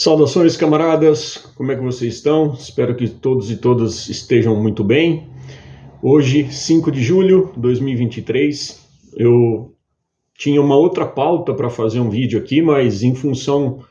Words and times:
Saudações, 0.00 0.56
camaradas! 0.56 1.36
Como 1.54 1.70
é 1.70 1.76
que 1.76 1.82
vocês 1.82 2.14
estão? 2.14 2.54
Espero 2.54 2.96
que 2.96 3.06
todos 3.06 3.50
e 3.50 3.58
todas 3.58 4.08
estejam 4.08 4.56
muito 4.56 4.82
bem. 4.82 5.28
Hoje, 6.02 6.50
5 6.50 6.90
de 6.90 7.02
julho 7.02 7.52
de 7.54 7.60
2023, 7.60 8.80
eu 9.18 9.74
tinha 10.38 10.58
uma 10.62 10.74
outra 10.74 11.04
pauta 11.04 11.52
para 11.52 11.68
fazer 11.68 12.00
um 12.00 12.08
vídeo 12.08 12.38
aqui, 12.38 12.62
mas 12.62 13.02
em 13.02 13.14
função 13.14 13.84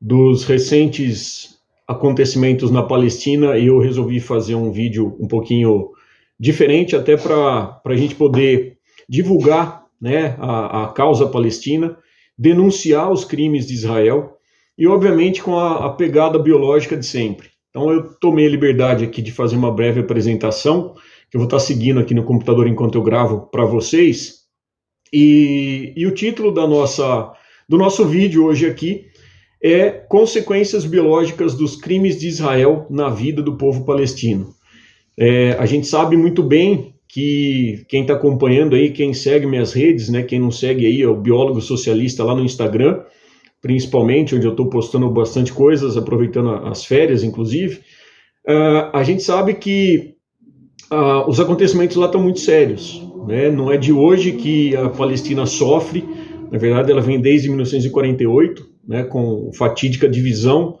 dos 0.00 0.44
recentes 0.44 1.58
acontecimentos 1.86 2.70
na 2.70 2.82
Palestina, 2.82 3.58
eu 3.58 3.78
resolvi 3.80 4.18
fazer 4.18 4.54
um 4.54 4.72
vídeo 4.72 5.14
um 5.20 5.28
pouquinho 5.28 5.90
diferente, 6.38 6.96
até 6.96 7.18
para 7.18 7.82
a 7.84 7.96
gente 7.96 8.14
poder 8.14 8.78
divulgar 9.06 9.84
né, 10.00 10.36
a, 10.38 10.84
a 10.84 10.88
causa 10.88 11.26
palestina, 11.26 11.98
denunciar 12.38 13.12
os 13.12 13.26
crimes 13.26 13.66
de 13.66 13.74
Israel 13.74 14.39
e, 14.80 14.86
obviamente, 14.86 15.42
com 15.42 15.58
a, 15.58 15.84
a 15.84 15.90
pegada 15.90 16.38
biológica 16.38 16.96
de 16.96 17.04
sempre. 17.04 17.50
Então, 17.68 17.92
eu 17.92 18.14
tomei 18.14 18.46
a 18.46 18.50
liberdade 18.50 19.04
aqui 19.04 19.20
de 19.20 19.30
fazer 19.30 19.54
uma 19.54 19.70
breve 19.70 20.00
apresentação, 20.00 20.94
que 21.30 21.36
eu 21.36 21.40
vou 21.40 21.44
estar 21.44 21.58
seguindo 21.58 22.00
aqui 22.00 22.14
no 22.14 22.24
computador 22.24 22.66
enquanto 22.66 22.94
eu 22.94 23.02
gravo 23.02 23.42
para 23.52 23.66
vocês. 23.66 24.36
E, 25.12 25.92
e, 25.94 26.06
o 26.06 26.14
título 26.14 26.50
da 26.50 26.66
nossa, 26.66 27.30
do 27.68 27.76
nosso 27.76 28.06
vídeo 28.06 28.46
hoje 28.46 28.66
aqui 28.66 29.04
é 29.62 29.90
Consequências 29.90 30.86
Biológicas 30.86 31.54
dos 31.54 31.76
Crimes 31.76 32.18
de 32.18 32.28
Israel 32.28 32.86
na 32.88 33.10
Vida 33.10 33.42
do 33.42 33.58
Povo 33.58 33.84
Palestino. 33.84 34.54
É, 35.18 35.52
a 35.58 35.66
gente 35.66 35.86
sabe 35.86 36.16
muito 36.16 36.42
bem 36.42 36.94
que 37.06 37.84
quem 37.86 38.00
está 38.00 38.14
acompanhando 38.14 38.74
aí, 38.74 38.90
quem 38.90 39.12
segue 39.12 39.44
minhas 39.44 39.74
redes, 39.74 40.08
né, 40.08 40.22
quem 40.22 40.40
não 40.40 40.50
segue 40.50 40.86
aí, 40.86 41.02
é 41.02 41.06
o 41.06 41.20
Biólogo 41.20 41.60
Socialista 41.60 42.24
lá 42.24 42.34
no 42.34 42.44
Instagram, 42.44 43.02
principalmente, 43.60 44.34
onde 44.34 44.46
eu 44.46 44.52
estou 44.52 44.68
postando 44.68 45.10
bastante 45.10 45.52
coisas, 45.52 45.96
aproveitando 45.96 46.50
as 46.50 46.84
férias, 46.84 47.22
inclusive, 47.22 47.80
uh, 48.48 48.90
a 48.92 49.02
gente 49.02 49.22
sabe 49.22 49.54
que 49.54 50.14
uh, 50.90 51.28
os 51.28 51.38
acontecimentos 51.38 51.96
lá 51.96 52.06
estão 52.06 52.22
muito 52.22 52.40
sérios. 52.40 53.02
Né? 53.26 53.50
Não 53.50 53.70
é 53.70 53.76
de 53.76 53.92
hoje 53.92 54.32
que 54.32 54.74
a 54.76 54.88
Palestina 54.88 55.44
sofre, 55.46 56.04
na 56.50 56.58
verdade, 56.58 56.90
ela 56.90 57.00
vem 57.00 57.20
desde 57.20 57.48
1948, 57.48 58.66
né, 58.86 59.04
com 59.04 59.52
fatídica 59.52 60.08
divisão 60.08 60.78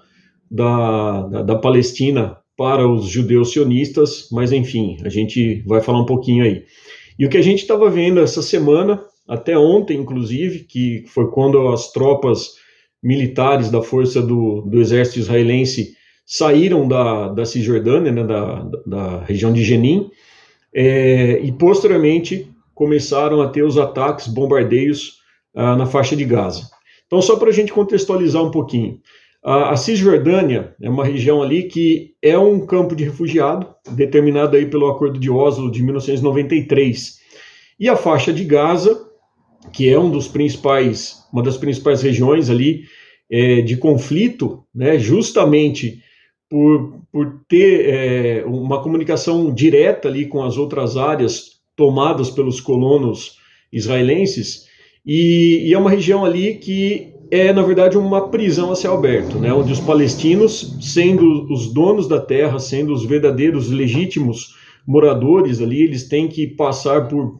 da, 0.50 1.28
da, 1.28 1.42
da 1.42 1.56
Palestina 1.56 2.36
para 2.56 2.86
os 2.86 3.06
judeus 3.06 3.52
sionistas, 3.52 4.28
mas 4.32 4.52
enfim, 4.52 4.96
a 5.04 5.08
gente 5.08 5.62
vai 5.66 5.80
falar 5.80 6.00
um 6.00 6.06
pouquinho 6.06 6.44
aí. 6.44 6.64
E 7.18 7.24
o 7.24 7.28
que 7.28 7.36
a 7.36 7.42
gente 7.42 7.60
estava 7.60 7.88
vendo 7.88 8.20
essa 8.20 8.42
semana, 8.42 9.02
até 9.28 9.56
ontem, 9.56 9.98
inclusive, 9.98 10.64
que 10.64 11.04
foi 11.06 11.30
quando 11.30 11.68
as 11.68 11.92
tropas 11.92 12.54
militares 13.02 13.70
da 13.70 13.82
força 13.82 14.20
do, 14.20 14.62
do 14.62 14.80
exército 14.80 15.18
israelense 15.18 15.94
saíram 16.26 16.86
da, 16.86 17.28
da 17.28 17.44
Cisjordânia, 17.44 18.12
né, 18.12 18.24
da, 18.24 18.68
da 18.86 19.24
região 19.24 19.52
de 19.52 19.64
Jenin, 19.64 20.10
é, 20.72 21.40
e 21.42 21.50
posteriormente 21.50 22.48
começaram 22.74 23.42
a 23.42 23.48
ter 23.48 23.62
os 23.62 23.76
ataques, 23.76 24.28
bombardeios 24.28 25.18
ah, 25.54 25.76
na 25.76 25.86
faixa 25.86 26.14
de 26.14 26.24
Gaza. 26.24 26.70
Então, 27.06 27.20
só 27.20 27.36
para 27.36 27.48
a 27.48 27.52
gente 27.52 27.72
contextualizar 27.72 28.42
um 28.42 28.52
pouquinho, 28.52 29.00
a, 29.42 29.70
a, 29.70 29.76
Cisjordânia 29.76 30.76
é 30.80 30.88
uma 30.88 31.04
região 31.04 31.42
ali 31.42 31.64
que 31.64 32.14
é 32.22 32.38
um 32.38 32.64
campo 32.64 32.94
de 32.94 33.04
refugiado, 33.04 33.66
determinado 33.90 34.56
aí 34.56 34.66
pelo 34.66 34.88
Acordo 34.88 35.18
de 35.18 35.28
Oslo 35.28 35.70
de 35.70 35.82
1993. 35.82 37.18
E 37.78 37.88
a 37.88 37.96
faixa 37.96 38.32
de 38.32 38.44
Gaza 38.44 39.09
que 39.72 39.88
é 39.88 39.98
um 39.98 40.10
dos 40.10 40.26
principais, 40.26 41.24
uma 41.32 41.42
das 41.42 41.56
principais 41.56 42.02
regiões 42.02 42.50
ali 42.50 42.84
é, 43.30 43.60
de 43.60 43.76
conflito, 43.76 44.64
né, 44.74 44.98
justamente 44.98 46.02
por, 46.48 47.00
por 47.12 47.40
ter 47.48 47.88
é, 47.88 48.44
uma 48.44 48.82
comunicação 48.82 49.52
direta 49.54 50.08
ali 50.08 50.26
com 50.26 50.42
as 50.42 50.56
outras 50.56 50.96
áreas 50.96 51.60
tomadas 51.76 52.30
pelos 52.30 52.60
colonos 52.60 53.36
israelenses, 53.72 54.66
e, 55.06 55.68
e 55.68 55.72
é 55.72 55.78
uma 55.78 55.90
região 55.90 56.24
ali 56.24 56.56
que 56.56 57.14
é, 57.30 57.52
na 57.52 57.62
verdade, 57.62 57.96
uma 57.96 58.28
prisão 58.28 58.72
a 58.72 58.76
céu 58.76 58.94
aberto, 58.94 59.38
né, 59.38 59.52
onde 59.52 59.72
os 59.72 59.78
palestinos, 59.78 60.76
sendo 60.80 61.46
os 61.52 61.72
donos 61.72 62.08
da 62.08 62.20
terra, 62.20 62.58
sendo 62.58 62.92
os 62.92 63.04
verdadeiros 63.04 63.70
legítimos 63.70 64.56
moradores 64.84 65.60
ali, 65.60 65.82
eles 65.82 66.08
têm 66.08 66.26
que 66.26 66.48
passar 66.48 67.06
por 67.06 67.39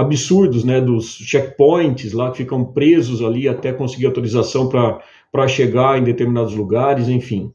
absurdos, 0.00 0.64
né, 0.64 0.80
dos 0.80 1.16
checkpoints 1.16 2.12
lá 2.12 2.30
que 2.30 2.38
ficam 2.38 2.64
presos 2.64 3.22
ali 3.22 3.48
até 3.48 3.72
conseguir 3.72 4.06
autorização 4.06 4.68
para 4.68 5.48
chegar 5.48 5.98
em 5.98 6.04
determinados 6.04 6.54
lugares, 6.54 7.08
enfim. 7.08 7.52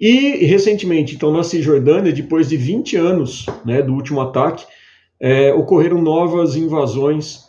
E 0.00 0.44
recentemente, 0.44 1.14
então, 1.14 1.32
na 1.32 1.42
Cisjordânia, 1.42 2.12
depois 2.12 2.48
de 2.48 2.56
20 2.56 2.96
anos 2.96 3.46
né, 3.64 3.80
do 3.80 3.94
último 3.94 4.20
ataque, 4.20 4.64
é, 5.20 5.52
ocorreram 5.52 6.02
novas 6.02 6.56
invasões 6.56 7.44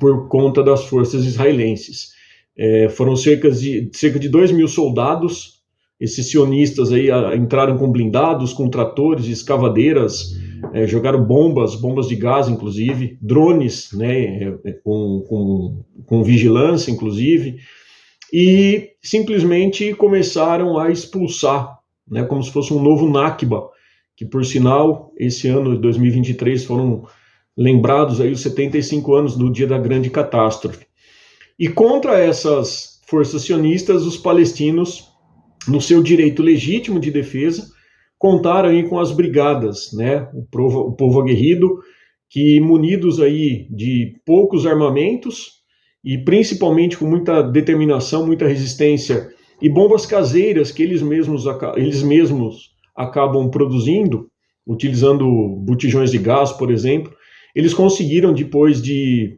por 0.00 0.28
conta 0.28 0.62
das 0.62 0.84
forças 0.84 1.24
israelenses. 1.24 2.12
É, 2.56 2.88
foram 2.88 3.16
cerca 3.16 3.50
de, 3.50 3.90
cerca 3.92 4.18
de 4.18 4.28
2 4.28 4.52
mil 4.52 4.68
soldados, 4.68 5.60
esses 5.98 6.30
sionistas 6.30 6.92
aí 6.92 7.10
a, 7.10 7.34
entraram 7.36 7.76
com 7.76 7.90
blindados, 7.90 8.52
com 8.52 8.68
tratores, 8.68 9.26
escavadeiras, 9.26 10.36
é, 10.72 10.86
jogaram 10.86 11.24
bombas, 11.24 11.74
bombas 11.74 12.08
de 12.08 12.16
gás, 12.16 12.48
inclusive, 12.48 13.18
drones, 13.20 13.92
né, 13.92 14.44
é, 14.44 14.54
é, 14.64 14.72
com, 14.72 15.24
com, 15.28 15.84
com 16.06 16.22
vigilância, 16.22 16.90
inclusive, 16.90 17.56
e 18.32 18.90
simplesmente 19.02 19.94
começaram 19.94 20.78
a 20.78 20.90
expulsar, 20.90 21.78
né, 22.08 22.24
como 22.24 22.42
se 22.42 22.50
fosse 22.50 22.72
um 22.72 22.82
novo 22.82 23.10
Nakba, 23.10 23.68
que 24.16 24.24
por 24.24 24.44
sinal, 24.44 25.12
esse 25.18 25.48
ano 25.48 25.74
de 25.74 25.82
2023 25.82 26.64
foram 26.64 27.04
lembrados 27.56 28.20
aí 28.20 28.30
os 28.30 28.40
75 28.40 29.14
anos 29.14 29.36
do 29.36 29.50
dia 29.50 29.66
da 29.66 29.78
grande 29.78 30.10
catástrofe. 30.10 30.86
E 31.58 31.68
contra 31.68 32.18
essas 32.18 33.00
forças 33.06 33.42
sionistas, 33.42 34.04
os 34.04 34.16
palestinos, 34.16 35.08
no 35.68 35.80
seu 35.80 36.02
direito 36.02 36.42
legítimo 36.42 36.98
de 36.98 37.10
defesa, 37.10 37.68
contaram 38.22 38.68
aí 38.68 38.88
com 38.88 39.00
as 39.00 39.10
brigadas, 39.10 39.92
né, 39.92 40.28
o 40.32 40.44
povo, 40.44 40.78
o 40.78 40.92
povo 40.92 41.20
aguerrido, 41.20 41.80
que 42.30 42.60
munidos 42.60 43.20
aí 43.20 43.66
de 43.68 44.14
poucos 44.24 44.64
armamentos 44.64 45.54
e 46.04 46.16
principalmente 46.16 46.96
com 46.96 47.04
muita 47.04 47.42
determinação, 47.42 48.24
muita 48.24 48.46
resistência 48.46 49.28
e 49.60 49.68
bombas 49.68 50.06
caseiras 50.06 50.70
que 50.70 50.84
eles 50.84 51.02
mesmos, 51.02 51.46
eles 51.74 52.04
mesmos 52.04 52.70
acabam 52.96 53.50
produzindo, 53.50 54.28
utilizando 54.64 55.26
botijões 55.56 56.12
de 56.12 56.18
gás, 56.18 56.52
por 56.52 56.70
exemplo, 56.70 57.12
eles 57.56 57.74
conseguiram 57.74 58.32
depois 58.32 58.80
de, 58.80 59.36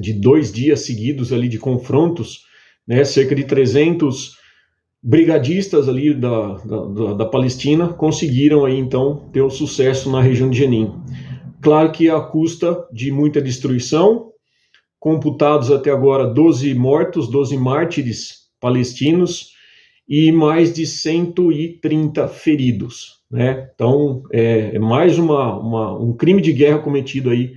de 0.00 0.12
dois 0.12 0.52
dias 0.52 0.86
seguidos 0.86 1.32
ali 1.32 1.48
de 1.48 1.58
confrontos, 1.58 2.42
né, 2.86 3.02
cerca 3.02 3.34
de 3.34 3.42
300 3.42 4.35
brigadistas 5.06 5.88
ali 5.88 6.12
da, 6.12 6.54
da, 6.54 7.14
da, 7.14 7.24
Palestina 7.26 7.92
conseguiram 7.92 8.64
aí 8.64 8.76
então 8.76 9.30
ter 9.32 9.40
o 9.40 9.48
sucesso 9.48 10.10
na 10.10 10.20
região 10.20 10.50
de 10.50 10.58
Jenin. 10.58 10.92
Claro 11.62 11.92
que 11.92 12.10
à 12.10 12.20
custa 12.20 12.84
de 12.92 13.12
muita 13.12 13.40
destruição, 13.40 14.32
computados 14.98 15.70
até 15.70 15.92
agora 15.92 16.26
12 16.26 16.74
mortos, 16.74 17.30
12 17.30 17.56
mártires 17.56 18.48
palestinos 18.60 19.52
e 20.08 20.32
mais 20.32 20.74
de 20.74 20.84
130 20.84 22.26
feridos. 22.26 23.20
Né? 23.30 23.70
Então 23.72 24.24
é, 24.32 24.74
é 24.74 24.78
mais 24.80 25.20
uma, 25.20 25.56
uma, 25.56 25.96
um 26.02 26.16
crime 26.16 26.42
de 26.42 26.52
guerra 26.52 26.80
cometido 26.80 27.30
aí 27.30 27.52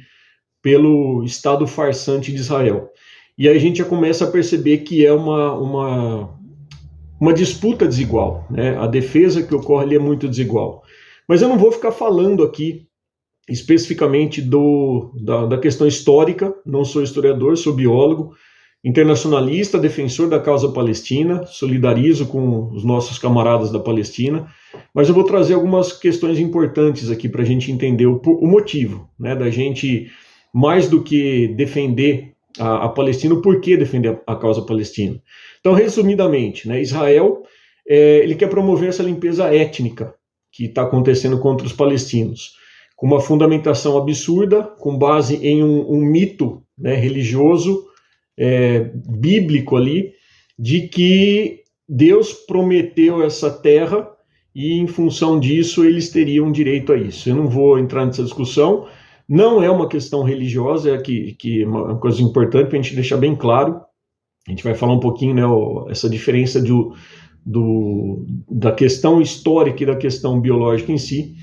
pelo 0.62 1.24
Estado 1.24 1.66
farsante 1.66 2.32
de 2.32 2.38
Israel. 2.38 2.90
E 3.36 3.50
aí 3.50 3.58
a 3.58 3.60
gente 3.60 3.80
já 3.80 3.86
começa 3.86 4.26
a 4.26 4.32
perceber 4.32 4.80
que 4.80 5.04
é 5.04 5.12
uma, 5.12 5.54
uma 5.54 6.39
uma 7.20 7.34
disputa 7.34 7.88
desigual. 7.88 8.46
Né? 8.50 8.78
A 8.78 8.88
defesa 8.88 9.44
que 9.44 9.54
ocorre 9.54 9.86
ali 9.86 9.96
é 9.96 10.00
muito 10.00 10.28
desigual. 10.28 10.84
Mas 11.28 11.42
eu 11.42 11.50
não 11.50 11.58
vou 11.58 11.72
ficar 11.72 11.92
falando 11.92 12.44
aqui 12.44 12.88
especificamente 13.48 14.42
do, 14.42 15.12
da, 15.16 15.46
da 15.48 15.58
questão 15.58 15.88
histórica, 15.88 16.54
não 16.66 16.86
sou 16.86 17.02
historiador, 17.02 17.58
sou 17.58 17.74
biólogo, 17.74 18.34
internacionalista, 18.84 19.80
defensor 19.80 20.30
da 20.30 20.40
causa 20.40 20.70
palestina, 20.70 21.46
solidarizo 21.46 22.28
com 22.28 22.72
os 22.72 22.84
nossos 22.86 23.18
camaradas 23.18 23.72
da 23.72 23.80
Palestina, 23.80 24.48
mas 24.94 25.10
eu 25.10 25.16
vou 25.16 25.24
trazer 25.24 25.56
algumas 25.56 25.92
questões 25.92 26.40
importantes 26.40 27.10
aqui 27.10 27.28
para 27.28 27.42
a 27.42 27.46
gente 27.46 27.72
entender 27.72 28.06
o, 28.06 28.22
o, 28.24 28.48
motivo 28.48 29.10
né, 29.20 29.36
da 29.36 29.50
gente, 29.50 30.10
mais 30.54 30.88
do 30.88 31.02
que 31.02 31.50
defender 31.50 32.34
a, 32.58 32.86
a 32.86 32.90
Palestina, 32.90 33.36
o 33.36 33.42
porquê 33.42 33.78
defender 33.78 34.20
a, 34.26 34.36
causa 34.36 34.62
palestina. 34.62 35.22
Então, 35.60 35.74
resumidamente, 35.74 36.68
né, 36.68 36.82
Israel 36.82 37.44
é, 37.88 38.20
ele 38.20 38.36
quer 38.36 38.50
promover 38.50 38.90
essa 38.90 39.04
limpeza 39.04 39.54
étnica 39.54 40.14
que 40.52 40.66
está 40.66 40.84
acontecendo 40.84 41.40
contra 41.40 41.66
os 41.66 41.74
palestinos, 41.74 42.54
com 42.96 43.08
uma 43.08 43.20
fundamentação 43.20 43.98
absurda, 43.98 44.64
com 44.64 44.98
base 44.98 45.36
em 45.38 45.64
um, 45.64 45.92
um 45.92 46.02
mito 46.02 46.64
né, 46.78 46.96
religioso, 46.96 47.86
é, 48.38 48.92
bíblico 49.20 49.76
ali, 49.76 50.14
de 50.58 50.88
que 50.88 51.62
Deus 51.88 52.34
prometeu 52.34 53.24
essa 53.24 53.50
terra 53.50 54.08
e, 54.54 54.74
em 54.74 54.88
função 54.88 55.40
disso, 55.40 55.84
eles 55.84 56.10
teriam 56.10 56.52
direito 56.52 56.94
a 56.94 56.98
isso. 56.98 57.30
Eu 57.30 57.36
não 57.36 57.48
vou 57.48 57.80
entrar 57.80 58.06
nessa 58.06 58.24
discussão, 58.24 58.88
não 59.30 59.62
é 59.62 59.70
uma 59.70 59.88
questão 59.88 60.24
religiosa, 60.24 60.96
é 60.96 60.98
que, 60.98 61.36
que 61.38 61.62
é 61.62 61.68
uma 61.68 61.96
coisa 61.98 62.20
importante 62.24 62.68
para 62.68 62.80
a 62.80 62.82
gente 62.82 62.96
deixar 62.96 63.18
bem 63.18 63.36
claro. 63.36 63.80
A 64.48 64.50
gente 64.50 64.64
vai 64.64 64.74
falar 64.74 64.94
um 64.94 65.00
pouquinho, 65.00 65.36
né, 65.36 65.44
essa 65.92 66.10
diferença 66.10 66.60
do, 66.60 66.96
do, 67.46 68.26
da 68.50 68.72
questão 68.72 69.22
histórica 69.22 69.84
e 69.84 69.86
da 69.86 69.96
questão 69.96 70.42
biológica 70.42 70.92
em 70.92 70.98
si. 70.98 71.36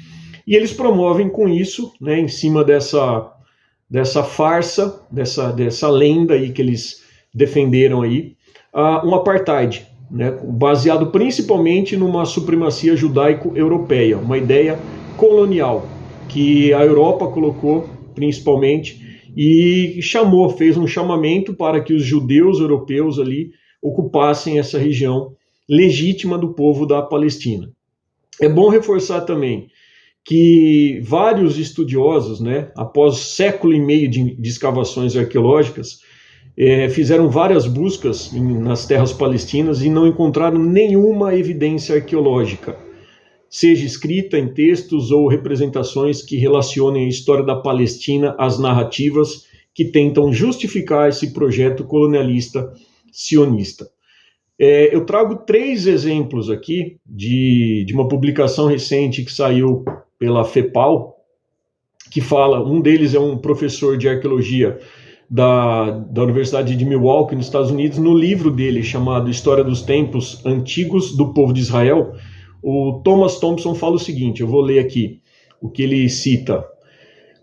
E 0.45 0.57
eles 0.57 0.73
promovem 0.73 1.29
com 1.29 1.49
isso, 1.49 1.93
né, 2.01 2.19
em 2.19 2.27
cima 2.27 2.65
dessa, 2.65 3.33
dessa 3.89 4.25
farsa, 4.25 5.07
dessa, 5.09 5.53
dessa 5.53 5.89
lenda 5.89 6.35
aí 6.35 6.51
que 6.51 6.61
eles 6.61 7.05
defenderam 7.33 8.03
aí, 8.03 8.35
uh, 8.75 9.07
um 9.07 9.15
apartheid, 9.15 9.87
né, 10.11 10.37
baseado 10.43 11.13
principalmente 11.13 11.97
numa 11.97 12.25
supremacia 12.25 12.97
judaico-europeia, 12.97 14.19
uma 14.19 14.37
ideia 14.37 14.77
colonial 15.17 15.87
que 16.29 16.73
a 16.73 16.85
Europa 16.85 17.29
colocou 17.29 17.89
principalmente 18.15 19.05
e 19.37 20.01
chamou, 20.01 20.49
fez 20.51 20.77
um 20.77 20.87
chamamento 20.87 21.55
para 21.55 21.81
que 21.81 21.93
os 21.93 22.03
judeus 22.03 22.59
europeus 22.59 23.19
ali 23.19 23.51
ocupassem 23.83 24.59
essa 24.59 24.79
região 24.79 25.35
legítima 25.69 26.39
do 26.39 26.55
povo 26.55 26.87
da 26.87 27.03
Palestina. 27.03 27.71
É 28.41 28.49
bom 28.49 28.69
reforçar 28.69 29.23
também 29.23 29.69
que 30.25 31.01
vários 31.05 31.57
estudiosos, 31.59 32.41
né, 32.41 32.73
após 32.77 33.19
século 33.19 33.73
e 33.73 33.81
meio 33.81 34.09
de, 34.11 34.35
de 34.35 34.49
escavações 34.49 35.17
arqueológicas, 35.17 36.01
é, 36.59 36.89
fizeram 36.89 37.29
várias 37.29 37.67
buscas 37.67 38.33
em, 38.33 38.59
nas 38.59 38.87
terras 38.87 39.13
palestinas 39.13 39.83
e 39.83 39.91
não 39.91 40.07
encontraram 40.07 40.59
nenhuma 40.59 41.35
evidência 41.35 41.95
arqueológica, 41.95 42.77
seja 43.49 43.87
escrita 43.87 44.39
em 44.39 44.53
textos 44.53 45.11
ou 45.11 45.29
representações 45.29 46.23
que 46.23 46.37
relacionem 46.37 47.07
a 47.07 47.09
história 47.09 47.45
da 47.45 47.57
Palestina 47.57 48.35
às 48.39 48.59
narrativas 48.59 49.47
que 49.75 49.85
tentam 49.85 50.33
justificar 50.33 51.09
esse 51.09 51.33
projeto 51.33 51.85
colonialista 51.85 52.73
sionista. 53.13 53.89
É, 54.59 54.95
eu 54.95 55.05
trago 55.05 55.37
três 55.37 55.87
exemplos 55.87 56.49
aqui 56.49 56.97
de, 57.05 57.85
de 57.87 57.93
uma 57.93 58.09
publicação 58.09 58.67
recente 58.67 59.23
que 59.23 59.33
saiu 59.33 59.85
pela 60.19 60.45
FEPAL, 60.45 61.15
que 62.11 62.21
fala, 62.23 62.67
um 62.67 62.81
deles 62.81 63.15
é 63.15 63.21
um 63.21 63.37
professor 63.37 63.99
de 63.99 64.09
arqueologia 64.09 64.79
da, 65.29 65.91
da 65.91 66.23
Universidade 66.23 66.75
de 66.75 66.85
Milwaukee, 66.85 67.35
nos 67.35 67.47
Estados 67.47 67.71
Unidos, 67.71 67.99
no 67.99 68.15
livro 68.15 68.51
dele 68.51 68.83
chamado 68.83 69.31
História 69.31 69.65
dos 69.65 69.83
Tempos 69.83 70.41
Antigos 70.47 71.15
do 71.17 71.35
Povo 71.35 71.53
de 71.53 71.61
Israel, 71.61 72.15
o 72.69 73.01
Thomas 73.05 73.39
Thompson 73.39 73.77
fala 73.77 73.95
o 73.95 74.01
seguinte: 74.01 74.41
eu 74.41 74.49
vou 74.49 74.61
ler 74.61 74.81
aqui 74.81 75.21
o 75.63 75.71
que 75.71 75.85
ele 75.85 76.09
cita. 76.09 76.67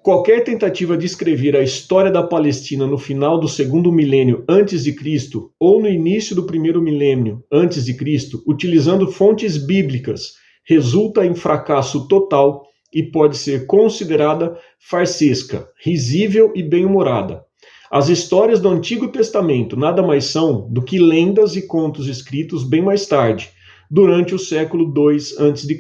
Qualquer 0.03 0.43
tentativa 0.43 0.97
de 0.97 1.05
escrever 1.05 1.55
a 1.55 1.63
história 1.63 2.11
da 2.11 2.21
Palestina 2.21 2.85
no 2.85 2.97
final 2.97 3.39
do 3.39 3.47
segundo 3.47 3.89
milênio 3.89 4.43
antes 4.49 4.83
de 4.83 4.91
Cristo 4.91 5.49
ou 5.57 5.81
no 5.81 5.87
início 5.87 6.35
do 6.35 6.43
primeiro 6.43 6.81
milênio 6.81 7.41
antes 7.49 7.85
de 7.85 7.93
Cristo, 7.93 8.43
utilizando 8.45 9.09
fontes 9.09 9.55
bíblicas, 9.55 10.33
resulta 10.67 11.25
em 11.25 11.33
fracasso 11.33 12.05
total 12.09 12.65
e 12.93 13.01
pode 13.01 13.37
ser 13.37 13.65
considerada 13.65 14.57
farsesca, 14.77 15.69
risível 15.81 16.51
e 16.53 16.61
bem-humorada. 16.61 17.45
As 17.89 18.09
histórias 18.09 18.59
do 18.59 18.67
Antigo 18.67 19.07
Testamento 19.07 19.77
nada 19.77 20.03
mais 20.03 20.25
são 20.25 20.67
do 20.69 20.81
que 20.81 20.99
lendas 20.99 21.55
e 21.55 21.65
contos 21.65 22.09
escritos 22.09 22.67
bem 22.67 22.81
mais 22.81 23.05
tarde, 23.05 23.53
durante 23.93 24.33
o 24.33 24.39
século 24.39 24.91
II 24.91 25.17
a.C. 25.17 25.77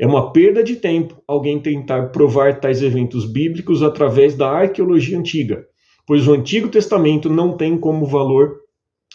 É 0.00 0.06
uma 0.06 0.32
perda 0.32 0.64
de 0.64 0.76
tempo 0.76 1.22
alguém 1.28 1.60
tentar 1.60 2.08
provar 2.08 2.60
tais 2.60 2.80
eventos 2.80 3.30
bíblicos 3.30 3.82
através 3.82 4.34
da 4.34 4.50
arqueologia 4.50 5.18
antiga, 5.18 5.66
pois 6.06 6.26
o 6.26 6.32
Antigo 6.32 6.68
Testamento 6.68 7.28
não 7.28 7.54
tem 7.54 7.76
como 7.76 8.06
valor 8.06 8.60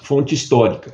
fonte 0.04 0.36
histórica. 0.36 0.94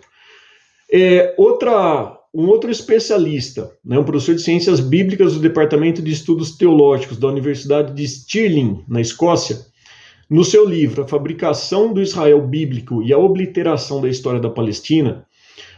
É, 0.89 1.35
outra, 1.37 2.17
um 2.33 2.47
outro 2.47 2.71
especialista, 2.71 3.73
né, 3.83 3.99
um 3.99 4.05
professor 4.05 4.33
de 4.33 4.41
ciências 4.41 4.79
bíblicas 4.79 5.33
do 5.33 5.41
Departamento 5.41 6.01
de 6.01 6.11
Estudos 6.11 6.55
Teológicos 6.55 7.17
da 7.17 7.27
Universidade 7.27 7.93
de 7.93 8.07
Stirling, 8.07 8.85
na 8.87 9.01
Escócia, 9.01 9.65
no 10.29 10.45
seu 10.45 10.65
livro 10.65 11.03
A 11.03 11.07
Fabricação 11.07 11.93
do 11.93 12.01
Israel 12.01 12.41
Bíblico 12.47 13.03
e 13.03 13.11
a 13.11 13.17
Obliteração 13.17 13.99
da 13.99 14.07
História 14.07 14.39
da 14.39 14.49
Palestina, 14.49 15.26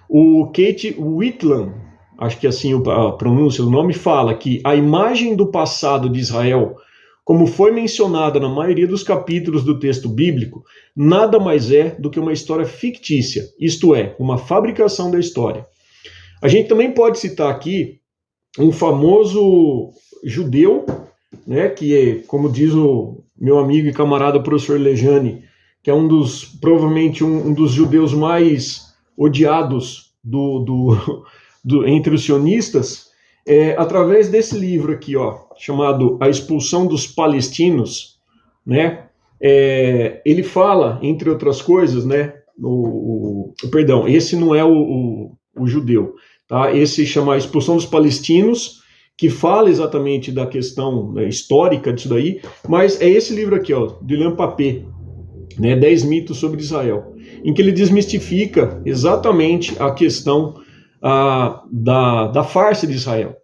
o 0.10 0.48
Kate 0.48 0.96
Whitlam, 0.98 1.72
acho 2.18 2.40
que 2.40 2.48
assim 2.48 2.74
a 2.74 3.12
pronúncia 3.12 3.64
do 3.64 3.70
nome, 3.70 3.94
fala 3.94 4.34
que 4.34 4.60
a 4.64 4.76
imagem 4.76 5.36
do 5.36 5.52
passado 5.52 6.10
de 6.10 6.20
Israel, 6.20 6.76
como 7.24 7.46
foi 7.46 7.72
mencionada 7.72 8.40
na 8.40 8.50
maioria 8.50 8.88
dos 8.88 9.04
capítulos 9.04 9.64
do 9.64 9.80
texto 9.80 10.10
bíblico, 10.10 10.64
nada 10.96 11.40
mais 11.40 11.72
é 11.72 11.96
do 12.00 12.10
que 12.10 12.20
uma 12.20 12.34
história 12.34 12.66
fictícia, 12.66 13.44
isto 13.60 13.94
é, 13.94 14.16
uma 14.20 14.40
fabricação 14.40 15.12
da 15.12 15.20
história. 15.20 15.68
A 16.42 16.48
gente 16.48 16.68
também 16.68 16.92
pode 16.92 17.20
citar 17.20 17.52
aqui 17.52 18.00
um 18.58 18.72
famoso 18.72 19.92
judeu, 20.24 20.88
né, 21.46 21.70
que 21.70 21.96
é, 21.96 22.16
como 22.26 22.52
diz 22.52 22.74
o 22.74 23.24
meu 23.40 23.60
amigo 23.60 23.88
e 23.88 23.94
camarada 23.94 24.42
professor 24.42 24.80
Lejane, 24.80 25.44
que 25.84 25.92
é 25.92 25.94
um 25.94 26.08
dos, 26.08 26.46
provavelmente 26.60 27.24
um, 27.24 27.50
um 27.50 27.54
dos 27.54 27.72
judeus 27.72 28.12
mais 28.12 28.89
odiados 29.20 30.14
do, 30.24 30.60
do, 30.60 31.24
do, 31.64 31.86
entre 31.86 32.16
os 32.16 32.24
sionistas, 32.24 33.10
é, 33.46 33.76
através 33.78 34.30
desse 34.30 34.58
livro 34.58 34.94
aqui, 34.94 35.18
ó, 35.18 35.40
chamado 35.58 36.18
A 36.22 36.30
Expulsão 36.30 36.88
dos 36.88 37.06
Palestinos, 37.06 38.20
né? 38.66 39.06
É, 39.42 40.22
ele 40.26 40.44
fala, 40.44 41.00
entre 41.02 41.30
outras 41.30 41.62
coisas, 41.62 42.06
né? 42.06 42.34
O, 42.62 43.54
o 43.64 43.70
perdão, 43.72 44.08
esse 44.08 44.36
não 44.36 44.54
é 44.54 44.64
o, 44.64 44.74
o, 44.74 45.38
o, 45.58 45.68
judeu, 45.68 46.14
tá? 46.48 46.76
Esse 46.76 47.06
chama 47.06 47.34
A 47.34 47.38
Expulsão 47.38 47.76
dos 47.76 47.86
Palestinos, 47.86 48.80
que 49.18 49.30
fala 49.30 49.70
exatamente 49.70 50.32
da 50.32 50.46
questão 50.46 51.12
né, 51.14 51.28
histórica 51.28 51.92
disso 51.92 52.10
daí, 52.10 52.42
mas 52.68 53.02
é 53.02 53.10
esse 53.10 53.34
livro 53.34 53.56
aqui, 53.56 53.74
ó, 53.74 53.98
de 54.02 54.16
Lampapé, 54.16 54.84
né? 55.58 55.76
10 55.76 56.04
mitos 56.04 56.38
sobre 56.38 56.62
Israel 56.62 57.16
em 57.44 57.54
que 57.54 57.62
ele 57.62 57.72
desmistifica 57.72 58.82
exatamente 58.86 59.76
a 59.82 59.92
questão 59.92 60.62
ah, 61.02 61.64
da, 61.72 62.28
da 62.28 62.44
farsa 62.44 62.86
de 62.86 62.94
Israel. 62.94 63.36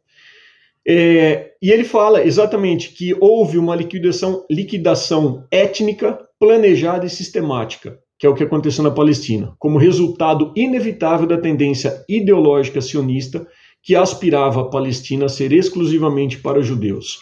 É, 0.88 1.52
e 1.62 1.72
ele 1.72 1.84
fala 1.84 2.24
exatamente 2.24 2.92
que 2.92 3.16
houve 3.20 3.58
uma 3.58 3.76
liquidação, 3.76 4.46
liquidação 4.50 5.46
étnica 5.50 6.20
planejada 6.40 7.06
e 7.06 7.10
sistemática, 7.10 7.98
que 8.20 8.28
é 8.28 8.30
o 8.30 8.36
que 8.36 8.44
aconteceu 8.44 8.84
na 8.84 8.92
Palestina, 8.92 9.56
como 9.58 9.80
resultado 9.80 10.54
inevitável 10.56 11.26
da 11.26 11.38
tendência 11.38 12.04
ideológica 12.08 12.82
sionista 12.82 13.48
que 13.82 13.96
aspirava 13.96 14.62
a 14.62 14.66
Palestina 14.66 15.26
a 15.26 15.30
ser 15.30 15.52
exclusivamente 15.54 16.38
para 16.38 16.60
os 16.60 16.68
judeus. 16.68 17.20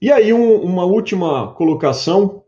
E 0.00 0.10
aí, 0.10 0.32
um, 0.32 0.56
uma 0.56 0.84
última 0.84 1.54
colocação, 1.54 2.42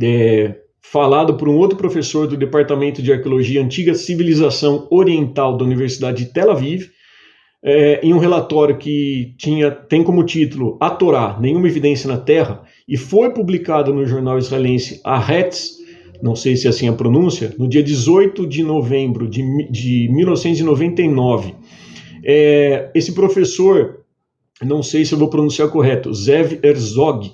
é, 0.00 0.56
falado 0.80 1.34
por 1.34 1.48
um 1.48 1.56
outro 1.56 1.76
professor 1.76 2.26
do 2.26 2.36
Departamento 2.36 3.02
de 3.02 3.12
Arqueologia 3.12 3.62
Antiga 3.62 3.94
Civilização 3.94 4.86
Oriental 4.90 5.56
da 5.56 5.64
Universidade 5.64 6.24
de 6.24 6.32
Tel 6.32 6.50
Aviv, 6.50 6.90
é, 7.62 8.00
em 8.02 8.14
um 8.14 8.18
relatório 8.18 8.78
que 8.78 9.34
tinha, 9.36 9.70
tem 9.70 10.02
como 10.02 10.24
título 10.24 10.78
A 10.80 10.90
Torá, 10.90 11.36
Nenhuma 11.40 11.68
Evidência 11.68 12.08
na 12.08 12.16
Terra, 12.16 12.62
e 12.86 12.96
foi 12.96 13.30
publicado 13.30 13.92
no 13.92 14.06
jornal 14.06 14.38
israelense 14.38 15.00
Haaretz, 15.04 15.78
não 16.22 16.34
sei 16.34 16.56
se 16.56 16.66
é 16.66 16.70
assim 16.70 16.88
a 16.88 16.92
pronúncia, 16.92 17.54
no 17.58 17.68
dia 17.68 17.82
18 17.82 18.46
de 18.46 18.62
novembro 18.62 19.28
de, 19.28 19.42
de 19.70 20.08
1999. 20.10 21.54
É, 22.24 22.90
esse 22.94 23.12
professor, 23.12 24.00
não 24.62 24.82
sei 24.82 25.04
se 25.04 25.12
eu 25.12 25.18
vou 25.18 25.28
pronunciar 25.30 25.68
correto, 25.68 26.12
Zev 26.12 26.58
Herzog, 26.62 27.32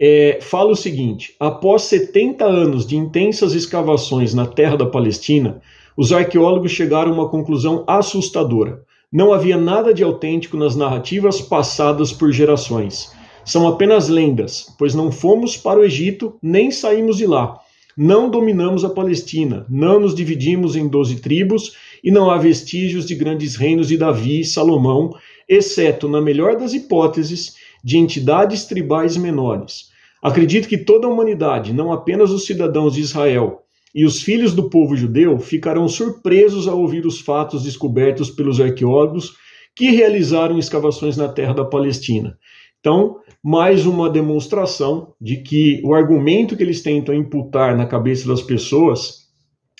é, 0.00 0.38
fala 0.40 0.72
o 0.72 0.76
seguinte: 0.76 1.34
após 1.40 1.82
70 1.82 2.44
anos 2.44 2.86
de 2.86 2.96
intensas 2.96 3.54
escavações 3.54 4.34
na 4.34 4.46
terra 4.46 4.76
da 4.76 4.86
Palestina, 4.86 5.60
os 5.96 6.12
arqueólogos 6.12 6.72
chegaram 6.72 7.12
a 7.12 7.14
uma 7.14 7.28
conclusão 7.28 7.84
assustadora. 7.86 8.82
Não 9.10 9.32
havia 9.32 9.56
nada 9.56 9.94
de 9.94 10.02
autêntico 10.02 10.56
nas 10.56 10.76
narrativas 10.76 11.40
passadas 11.40 12.12
por 12.12 12.32
gerações. 12.32 13.12
São 13.44 13.66
apenas 13.66 14.08
lendas, 14.08 14.74
pois 14.76 14.94
não 14.94 15.10
fomos 15.12 15.56
para 15.56 15.78
o 15.78 15.84
Egito 15.84 16.36
nem 16.42 16.70
saímos 16.70 17.16
de 17.16 17.26
lá. 17.26 17.58
Não 17.96 18.28
dominamos 18.28 18.84
a 18.84 18.90
Palestina, 18.90 19.64
não 19.70 19.98
nos 19.98 20.14
dividimos 20.14 20.76
em 20.76 20.86
doze 20.86 21.20
tribos 21.20 21.72
e 22.04 22.10
não 22.10 22.28
há 22.28 22.36
vestígios 22.36 23.06
de 23.06 23.14
grandes 23.14 23.56
reinos 23.56 23.88
de 23.88 23.96
Davi 23.96 24.40
e 24.40 24.44
Salomão, 24.44 25.14
exceto, 25.48 26.08
na 26.08 26.20
melhor 26.20 26.56
das 26.56 26.74
hipóteses, 26.74 27.54
de 27.86 27.98
entidades 27.98 28.64
tribais 28.64 29.16
menores. 29.16 29.92
Acredito 30.20 30.66
que 30.66 30.76
toda 30.76 31.06
a 31.06 31.08
humanidade, 31.08 31.72
não 31.72 31.92
apenas 31.92 32.32
os 32.32 32.44
cidadãos 32.44 32.94
de 32.94 33.00
Israel, 33.00 33.62
e 33.94 34.04
os 34.04 34.20
filhos 34.20 34.52
do 34.52 34.68
povo 34.68 34.96
judeu 34.96 35.38
ficarão 35.38 35.88
surpresos 35.88 36.66
ao 36.66 36.80
ouvir 36.80 37.06
os 37.06 37.20
fatos 37.20 37.62
descobertos 37.62 38.28
pelos 38.28 38.60
arqueólogos 38.60 39.36
que 39.76 39.92
realizaram 39.92 40.58
escavações 40.58 41.16
na 41.16 41.28
terra 41.28 41.54
da 41.54 41.64
Palestina. 41.64 42.36
Então, 42.80 43.18
mais 43.40 43.86
uma 43.86 44.10
demonstração 44.10 45.14
de 45.20 45.36
que 45.36 45.80
o 45.84 45.94
argumento 45.94 46.56
que 46.56 46.64
eles 46.64 46.82
tentam 46.82 47.14
imputar 47.14 47.76
na 47.76 47.86
cabeça 47.86 48.26
das 48.26 48.42
pessoas, 48.42 49.28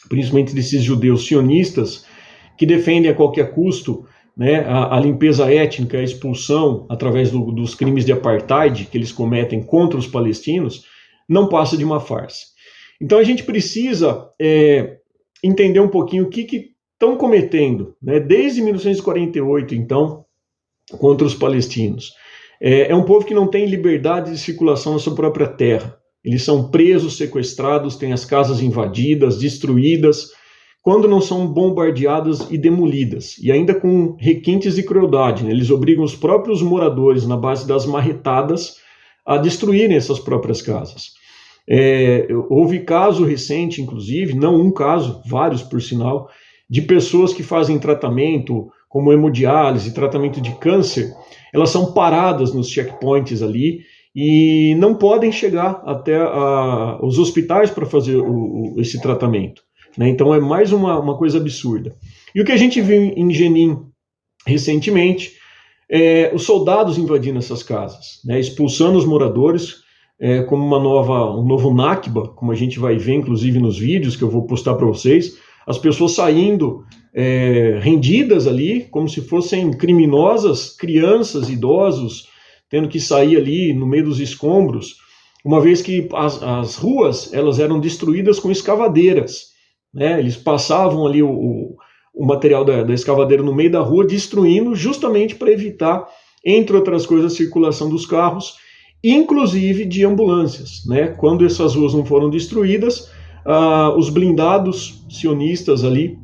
principalmente 0.08 0.54
desses 0.54 0.84
judeus 0.84 1.26
sionistas, 1.26 2.06
que 2.56 2.64
defendem 2.66 3.10
a 3.10 3.14
qualquer 3.14 3.52
custo 3.52 4.06
né, 4.36 4.60
a, 4.60 4.96
a, 4.96 5.00
limpeza 5.00 5.50
étnica, 5.50 5.98
a 5.98 6.02
expulsão 6.02 6.86
através 6.90 7.30
do, 7.30 7.50
dos 7.50 7.74
crimes 7.74 8.04
de 8.04 8.12
apartheid 8.12 8.84
que 8.86 8.98
eles 8.98 9.10
cometem 9.10 9.62
contra 9.62 9.98
os 9.98 10.06
palestinos, 10.06 10.84
não 11.28 11.48
passa 11.48 11.76
de 11.76 11.84
uma 11.84 12.00
farsa. 12.00 12.46
Então 13.00 13.18
a 13.18 13.24
gente 13.24 13.44
precisa 13.44 14.28
é, 14.40 14.98
entender 15.42 15.80
um 15.80 15.88
pouquinho 15.88 16.24
o 16.24 16.28
que 16.28 16.74
estão 16.92 17.16
cometendo, 17.16 17.94
né, 18.02 18.20
desde 18.20 18.62
1948, 18.62 19.74
então, 19.74 20.24
contra 20.98 21.26
os 21.26 21.34
palestinos. 21.34 22.12
É, 22.60 22.90
é 22.90 22.94
um 22.94 23.04
povo 23.04 23.26
que 23.26 23.34
não 23.34 23.48
tem 23.48 23.66
liberdade 23.66 24.30
de 24.30 24.38
circulação 24.38 24.94
na 24.94 24.98
sua 24.98 25.14
própria 25.14 25.46
terra. 25.46 25.96
Eles 26.24 26.42
são 26.42 26.70
presos, 26.70 27.16
sequestrados, 27.16 27.96
têm 27.96 28.12
as 28.12 28.24
casas 28.24 28.60
invadidas, 28.60 29.38
destruídas, 29.38 30.30
quando 30.86 31.08
não 31.08 31.20
são 31.20 31.48
bombardeadas 31.48 32.48
e 32.48 32.56
demolidas, 32.56 33.36
e 33.42 33.50
ainda 33.50 33.74
com 33.74 34.14
requintes 34.20 34.76
de 34.76 34.84
crueldade. 34.84 35.42
Né? 35.42 35.50
Eles 35.50 35.68
obrigam 35.68 36.04
os 36.04 36.14
próprios 36.14 36.62
moradores, 36.62 37.26
na 37.26 37.36
base 37.36 37.66
das 37.66 37.84
marretadas, 37.84 38.76
a 39.26 39.36
destruírem 39.36 39.96
essas 39.96 40.20
próprias 40.20 40.62
casas. 40.62 41.14
É, 41.68 42.28
houve 42.48 42.84
caso 42.84 43.24
recente, 43.24 43.82
inclusive, 43.82 44.34
não 44.34 44.60
um 44.60 44.70
caso, 44.70 45.20
vários 45.26 45.60
por 45.60 45.82
sinal, 45.82 46.30
de 46.70 46.82
pessoas 46.82 47.32
que 47.34 47.42
fazem 47.42 47.80
tratamento, 47.80 48.68
como 48.88 49.12
hemodiálise, 49.12 49.92
tratamento 49.92 50.40
de 50.40 50.54
câncer, 50.54 51.12
elas 51.52 51.70
são 51.70 51.94
paradas 51.94 52.54
nos 52.54 52.68
checkpoints 52.68 53.42
ali 53.42 53.80
e 54.14 54.76
não 54.78 54.94
podem 54.94 55.32
chegar 55.32 55.82
até 55.84 56.16
a, 56.16 57.00
os 57.02 57.18
hospitais 57.18 57.72
para 57.72 57.86
fazer 57.86 58.18
o, 58.18 58.76
o, 58.76 58.80
esse 58.80 59.02
tratamento. 59.02 59.65
Né? 59.96 60.08
Então 60.08 60.34
é 60.34 60.40
mais 60.40 60.72
uma, 60.72 60.98
uma 60.98 61.16
coisa 61.16 61.38
absurda. 61.38 61.96
E 62.34 62.40
o 62.40 62.44
que 62.44 62.52
a 62.52 62.56
gente 62.56 62.80
viu 62.80 63.00
em 63.00 63.30
Jenin 63.30 63.78
recentemente 64.46 65.32
é 65.90 66.30
os 66.34 66.42
soldados 66.42 66.98
invadindo 66.98 67.38
essas 67.38 67.62
casas, 67.62 68.20
né? 68.24 68.38
expulsando 68.38 68.98
os 68.98 69.04
moradores, 69.04 69.76
é, 70.18 70.42
como 70.42 70.64
uma 70.64 70.80
nova, 70.80 71.38
um 71.38 71.44
novo 71.44 71.72
Nakba, 71.72 72.28
como 72.28 72.52
a 72.52 72.54
gente 72.54 72.78
vai 72.78 72.96
ver 72.96 73.14
inclusive 73.14 73.58
nos 73.58 73.78
vídeos 73.78 74.16
que 74.16 74.22
eu 74.22 74.30
vou 74.30 74.46
postar 74.46 74.74
para 74.74 74.86
vocês, 74.86 75.36
as 75.66 75.78
pessoas 75.78 76.12
saindo 76.12 76.84
é, 77.14 77.78
rendidas 77.80 78.46
ali, 78.46 78.84
como 78.90 79.08
se 79.08 79.20
fossem 79.20 79.72
criminosas, 79.72 80.76
crianças, 80.76 81.48
idosos, 81.48 82.28
tendo 82.70 82.88
que 82.88 83.00
sair 83.00 83.36
ali 83.36 83.72
no 83.72 83.86
meio 83.86 84.04
dos 84.04 84.20
escombros, 84.20 84.96
uma 85.44 85.60
vez 85.60 85.80
que 85.80 86.08
as, 86.12 86.42
as 86.42 86.76
ruas 86.76 87.32
elas 87.32 87.58
eram 87.58 87.80
destruídas 87.80 88.38
com 88.38 88.50
escavadeiras, 88.50 89.55
né? 89.96 90.20
Eles 90.20 90.36
passavam 90.36 91.06
ali 91.06 91.22
o, 91.22 91.74
o, 92.14 92.26
material 92.26 92.64
da, 92.64 92.84
da 92.84 92.94
escavadeira 92.94 93.42
no 93.42 93.54
meio 93.54 93.72
da 93.72 93.80
rua, 93.80 94.06
destruindo 94.06 94.74
justamente 94.74 95.34
para 95.34 95.50
evitar, 95.50 96.06
entre 96.44 96.76
outras 96.76 97.06
coisas, 97.06 97.32
a 97.32 97.36
circulação 97.36 97.88
dos 97.88 98.04
carros 98.04 98.54
inclusive 99.02 99.84
de 99.84 100.04
ambulâncias. 100.04 100.84
Né? 100.86 101.08
Quando 101.08 101.46
essas 101.46 101.74
ruas 101.74 101.94
não 101.94 102.04
foram 102.04 102.28
destruídas, 102.28 103.08
ah, 103.44 103.94
os 103.96 104.10
blindados 104.10 105.04
sionistas 105.08 105.84
ali 105.84 106.18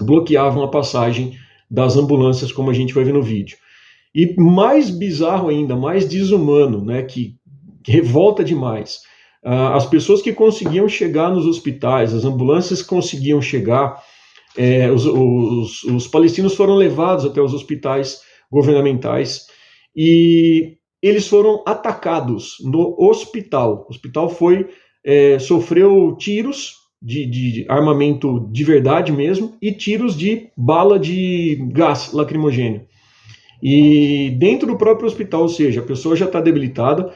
bloqueavam 0.00 0.62
a 0.62 0.68
passagem 0.68 1.32
das 1.70 1.96
ambulâncias, 1.96 2.52
como 2.52 2.70
a 2.70 2.74
gente 2.74 2.92
vai 2.92 3.04
ver 3.04 3.14
no 3.14 3.22
vídeo. 3.22 3.56
E 4.14 4.34
mais 4.38 4.90
bizarro 4.90 5.48
ainda, 5.48 5.76
mais 5.76 6.06
desumano, 6.06 6.84
né, 6.84 7.02
que, 7.02 7.36
revolta 7.86 8.44
demais, 8.44 9.00
as 9.42 9.86
pessoas 9.86 10.20
que 10.20 10.32
conseguiam 10.32 10.88
chegar 10.88 11.30
nos 11.30 11.46
hospitais, 11.46 12.12
as 12.12 12.24
ambulâncias 12.24 12.82
conseguiam 12.82 13.40
chegar, 13.40 14.02
é, 14.56 14.90
os, 14.90 15.06
os, 15.06 15.84
os 15.84 16.06
palestinos 16.08 16.54
foram 16.54 16.74
levados 16.74 17.24
até 17.24 17.40
os 17.40 17.54
hospitais 17.54 18.20
governamentais 18.50 19.46
e 19.96 20.76
eles 21.02 21.28
foram 21.28 21.62
atacados 21.66 22.56
no 22.64 22.96
hospital. 22.98 23.86
O 23.88 23.90
hospital 23.90 24.28
foi 24.28 24.68
é, 25.04 25.38
sofreu 25.38 26.16
tiros 26.16 26.74
de, 27.00 27.26
de, 27.26 27.66
armamento 27.68 28.48
de 28.50 28.64
verdade 28.64 29.12
mesmo 29.12 29.56
e 29.62 29.72
tiros 29.72 30.16
de 30.16 30.50
bala 30.56 30.98
de 30.98 31.56
gás 31.72 32.12
lacrimogêneo. 32.12 32.82
E 33.62 34.36
dentro 34.38 34.66
do 34.66 34.78
próprio 34.78 35.06
hospital, 35.06 35.42
ou 35.42 35.48
seja, 35.48 35.80
a 35.80 35.84
pessoa 35.84 36.14
já 36.14 36.26
está 36.26 36.40
debilitada, 36.40 37.12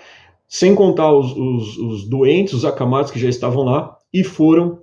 sem 0.52 0.74
contar 0.74 1.10
os, 1.10 1.34
os, 1.34 1.78
os, 1.78 2.06
doentes, 2.06 2.52
os 2.52 2.66
acamados 2.66 3.10
que 3.10 3.18
já 3.18 3.26
estavam 3.26 3.64
lá, 3.64 3.96
e 4.12 4.22
foram, 4.22 4.80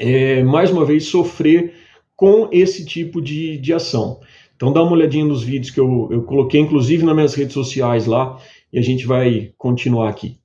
é, 0.00 0.42
mais 0.42 0.68
uma 0.68 0.84
vez, 0.84 1.04
sofrer 1.04 1.74
com 2.16 2.48
esse 2.50 2.84
tipo 2.84 3.22
de, 3.22 3.56
de 3.56 3.72
ação. 3.72 4.18
Então 4.56 4.72
dá 4.72 4.82
uma 4.82 4.90
olhadinha 4.90 5.24
nos 5.24 5.44
vídeos 5.44 5.70
que 5.70 5.78
eu, 5.78 6.08
eu 6.10 6.24
coloquei, 6.24 6.60
inclusive 6.60 7.04
nas 7.04 7.14
minhas 7.14 7.34
redes 7.34 7.54
sociais 7.54 8.04
lá, 8.04 8.36
e 8.72 8.80
a 8.80 8.82
gente 8.82 9.06
vai 9.06 9.52
continuar 9.56 10.08
aqui. 10.08 10.38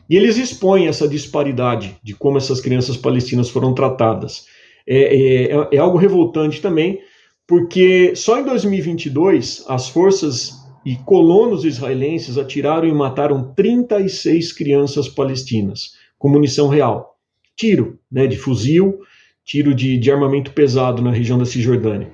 E 0.08 0.16
eles 0.16 0.38
expõem 0.38 0.88
essa 0.88 1.08
disparidade 1.08 1.98
de 2.04 2.14
como 2.14 2.38
essas 2.38 2.62
crianças 2.62 2.96
palestinas 2.98 3.50
foram 3.50 3.74
tratadas. 3.74 4.46
É, 4.92 5.52
é, 5.54 5.68
é 5.74 5.78
algo 5.78 6.00
revoltante 6.00 6.60
também, 6.60 7.00
porque 7.48 8.16
só 8.16 8.40
em 8.40 8.44
2022 8.44 9.64
as 9.68 9.88
forças 9.88 10.54
e 10.84 10.96
colonos 10.96 11.64
israelenses 11.64 12.38
atiraram 12.38 12.88
e 12.88 12.92
mataram 12.92 13.54
36 13.54 14.52
crianças 14.54 15.08
palestinas 15.08 15.94
com 16.18 16.28
munição 16.28 16.68
real. 16.68 17.18
Tiro 17.56 18.00
né, 18.12 18.26
de 18.26 18.38
fuzil, 18.38 19.00
tiro 19.46 19.76
de, 19.76 19.98
de 19.98 20.12
armamento 20.12 20.52
pesado 20.54 21.02
na 21.02 21.12
região 21.12 21.38
da 21.38 21.46
Cisjordânia. 21.46 22.12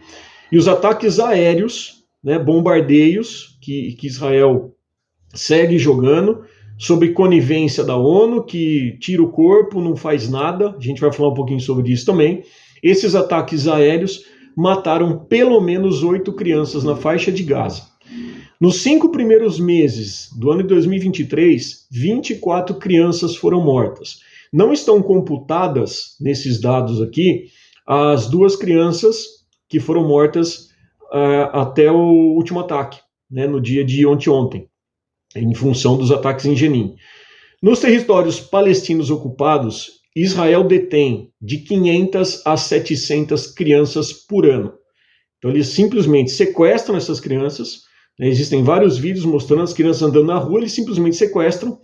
E 0.52 0.58
os 0.58 0.68
ataques 0.68 1.20
aéreos 1.20 2.04
né, 2.22 2.38
bombardeios 2.38 3.58
que, 3.62 3.94
que 3.94 4.08
Israel 4.08 4.76
segue 5.34 5.78
jogando, 5.78 6.44
sobre 6.78 7.14
conivência 7.14 7.84
da 7.84 7.96
ONU, 7.96 8.44
que 8.44 8.98
tira 9.00 9.24
o 9.24 9.32
corpo, 9.32 9.82
não 9.82 9.96
faz 9.96 10.30
nada. 10.30 10.76
A 10.78 10.82
gente 10.82 11.00
vai 11.00 11.12
falar 11.12 11.30
um 11.30 11.34
pouquinho 11.34 11.60
sobre 11.60 11.92
isso 11.92 12.06
também. 12.06 12.44
Esses 12.82 13.16
ataques 13.16 13.68
aéreos 13.68 14.26
mataram 14.56 15.26
pelo 15.26 15.60
menos 15.60 16.04
oito 16.04 16.32
crianças 16.34 16.84
na 16.84 16.96
faixa 16.96 17.32
de 17.32 17.44
Gaza. 17.44 17.84
Nos 18.60 18.82
cinco 18.82 19.10
primeiros 19.10 19.60
meses 19.60 20.30
do 20.38 20.50
ano 20.50 20.62
de 20.64 20.70
2023, 20.70 21.88
24 21.92 22.76
crianças 22.76 23.36
foram 23.36 23.62
mortas. 23.62 24.20
Não 24.52 24.72
estão 24.72 25.02
computadas 25.02 26.16
nesses 26.22 26.62
dados 26.62 27.02
aqui 27.02 27.48
as 27.86 28.28
duas 28.30 28.56
crianças 28.56 29.26
que 29.68 29.80
foram 29.80 30.08
mortas 30.08 30.70
uh, 31.12 31.50
até 31.52 31.92
o 31.92 32.36
último 32.36 32.62
ataque, 32.62 33.00
né, 33.30 33.46
no 33.46 33.60
dia 33.60 33.84
de 33.84 34.06
ontem, 34.06 34.30
ontem, 34.30 34.70
em 35.36 35.54
função 35.54 35.98
dos 35.98 36.12
ataques 36.12 36.46
em 36.46 36.56
Jenin. 36.56 36.96
Nos 37.62 37.80
territórios 37.80 38.40
palestinos 38.40 39.10
ocupados, 39.10 40.00
Israel 40.16 40.64
detém 40.64 41.32
de 41.42 41.58
500 41.58 42.46
a 42.46 42.56
700 42.56 43.48
crianças 43.48 44.14
por 44.14 44.46
ano. 44.46 44.74
Então 45.38 45.52
eles 45.52 45.68
simplesmente 45.68 46.32
sequestram 46.32 46.96
essas 46.96 47.20
crianças. 47.20 47.82
Né, 48.18 48.28
existem 48.30 48.64
vários 48.64 48.98
vídeos 48.98 49.26
mostrando 49.26 49.64
as 49.64 49.74
crianças 49.74 50.04
andando 50.04 50.28
na 50.28 50.38
rua, 50.38 50.60
eles 50.60 50.72
simplesmente 50.72 51.18
sequestram, 51.18 51.78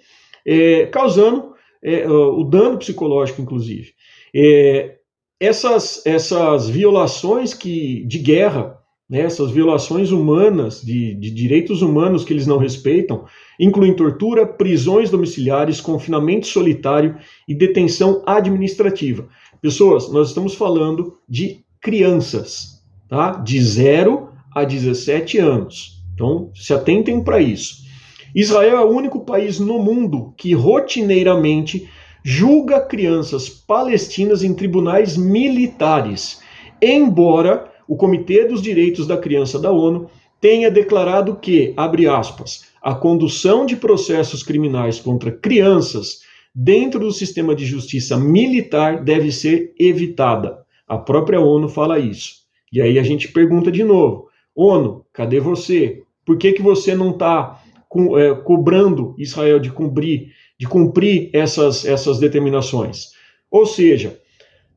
é, 0.45 0.85
causando 0.85 1.53
é, 1.83 2.07
o 2.07 2.43
dano 2.43 2.77
psicológico, 2.77 3.41
inclusive. 3.41 3.93
É, 4.33 4.97
essas, 5.39 6.05
essas 6.05 6.69
violações 6.69 7.53
que, 7.53 8.05
de 8.05 8.19
guerra 8.19 8.80
né, 9.11 9.19
essas 9.19 9.51
violações 9.51 10.09
humanas, 10.09 10.81
de, 10.81 11.13
de, 11.15 11.29
direitos 11.29 11.81
humanos 11.81 12.23
que 12.23 12.31
eles 12.31 12.47
não 12.47 12.57
respeitam, 12.57 13.25
incluem 13.59 13.93
tortura, 13.93 14.47
prisões 14.47 15.09
domiciliares, 15.09 15.81
confinamento 15.81 16.47
solitário 16.47 17.17
e 17.45 17.53
detenção 17.53 18.23
administrativa. 18.25 19.27
Pessoas, 19.61 20.09
nós 20.09 20.29
estamos 20.29 20.55
falando 20.55 21.17
de 21.27 21.59
crianças, 21.81 22.81
tá? 23.09 23.31
De 23.31 23.61
0 23.61 24.29
a 24.55 24.63
17 24.63 25.37
anos. 25.39 26.01
Então, 26.13 26.49
se 26.55 26.73
atentem 26.73 27.21
para 27.21 27.41
isso. 27.41 27.81
Israel 28.33 28.77
é 28.77 28.85
o 28.85 28.95
único 28.95 29.25
país 29.25 29.59
no 29.59 29.77
mundo 29.77 30.33
que 30.37 30.53
rotineiramente 30.53 31.89
julga 32.23 32.79
crianças 32.79 33.49
palestinas 33.49 34.41
em 34.41 34.53
tribunais 34.53 35.17
militares, 35.17 36.39
embora 36.81 37.70
o 37.91 37.97
Comitê 37.97 38.45
dos 38.45 38.61
Direitos 38.61 39.05
da 39.05 39.17
Criança 39.17 39.59
da 39.59 39.69
ONU 39.69 40.09
tenha 40.39 40.71
declarado 40.71 41.35
que, 41.35 41.73
abre 41.75 42.07
aspas, 42.07 42.67
a 42.81 42.95
condução 42.95 43.65
de 43.65 43.75
processos 43.75 44.41
criminais 44.43 44.97
contra 44.97 45.29
crianças 45.29 46.21
dentro 46.55 47.01
do 47.01 47.11
sistema 47.11 47.53
de 47.53 47.65
justiça 47.65 48.17
militar 48.17 49.03
deve 49.03 49.29
ser 49.29 49.75
evitada. 49.77 50.59
A 50.87 50.97
própria 50.97 51.41
ONU 51.41 51.67
fala 51.67 51.99
isso. 51.99 52.35
E 52.71 52.81
aí 52.81 52.97
a 52.97 53.03
gente 53.03 53.27
pergunta 53.27 53.69
de 53.69 53.83
novo: 53.83 54.29
ONU, 54.55 55.05
cadê 55.11 55.41
você? 55.41 56.01
Por 56.25 56.37
que, 56.37 56.53
que 56.53 56.61
você 56.61 56.95
não 56.95 57.09
está 57.09 57.61
co 57.89 58.17
é, 58.17 58.33
cobrando 58.33 59.13
Israel 59.17 59.59
de 59.59 59.69
cumprir, 59.69 60.31
de 60.57 60.65
cumprir 60.65 61.29
essas, 61.33 61.83
essas 61.83 62.19
determinações? 62.19 63.09
Ou 63.51 63.65
seja, 63.65 64.17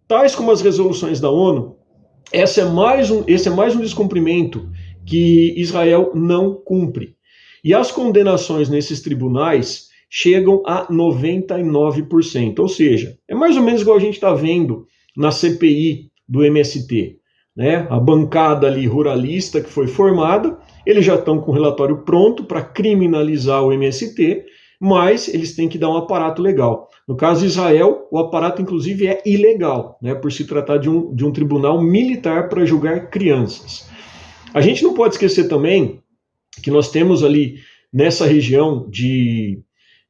tais 0.08 0.34
como 0.34 0.50
as 0.50 0.60
resoluções 0.60 1.20
da 1.20 1.30
ONU 1.30 1.76
essa 2.34 2.62
é 2.62 2.64
mais 2.64 3.12
um, 3.12 3.22
esse 3.28 3.46
é 3.46 3.50
mais 3.50 3.76
um 3.76 3.80
descumprimento 3.80 4.68
que 5.06 5.54
Israel 5.56 6.10
não 6.14 6.52
cumpre. 6.54 7.14
E 7.62 7.72
as 7.72 7.92
condenações 7.92 8.68
nesses 8.68 9.00
tribunais 9.00 9.88
chegam 10.10 10.60
a 10.66 10.86
99%. 10.88 12.58
Ou 12.58 12.68
seja, 12.68 13.16
é 13.28 13.34
mais 13.34 13.56
ou 13.56 13.62
menos 13.62 13.82
igual 13.82 13.96
a 13.96 14.00
gente 14.00 14.14
está 14.14 14.34
vendo 14.34 14.84
na 15.16 15.30
CPI 15.30 16.10
do 16.28 16.44
MST. 16.44 17.18
Né? 17.56 17.86
A 17.88 18.00
bancada 18.00 18.66
ali 18.66 18.84
ruralista 18.84 19.60
que 19.60 19.70
foi 19.70 19.86
formada, 19.86 20.58
eles 20.84 21.04
já 21.04 21.14
estão 21.14 21.40
com 21.40 21.52
o 21.52 21.54
relatório 21.54 21.98
pronto 21.98 22.44
para 22.44 22.62
criminalizar 22.62 23.62
o 23.62 23.72
MST, 23.72 24.44
mas 24.80 25.28
eles 25.28 25.54
têm 25.54 25.68
que 25.68 25.78
dar 25.78 25.88
um 25.88 25.96
aparato 25.96 26.42
legal. 26.42 26.88
No 27.06 27.16
caso 27.16 27.40
de 27.40 27.46
Israel, 27.46 28.06
o 28.10 28.18
aparato, 28.18 28.62
inclusive, 28.62 29.06
é 29.06 29.22
ilegal, 29.26 29.98
né, 30.00 30.14
por 30.14 30.32
se 30.32 30.46
tratar 30.46 30.78
de 30.78 30.88
um, 30.88 31.14
de 31.14 31.24
um 31.24 31.32
tribunal 31.32 31.80
militar 31.82 32.48
para 32.48 32.64
julgar 32.64 33.10
crianças. 33.10 33.88
A 34.52 34.60
gente 34.60 34.82
não 34.82 34.94
pode 34.94 35.14
esquecer 35.14 35.48
também 35.48 36.00
que 36.62 36.70
nós 36.70 36.90
temos 36.90 37.22
ali 37.22 37.56
nessa 37.92 38.26
região 38.26 38.88
de, 38.88 39.62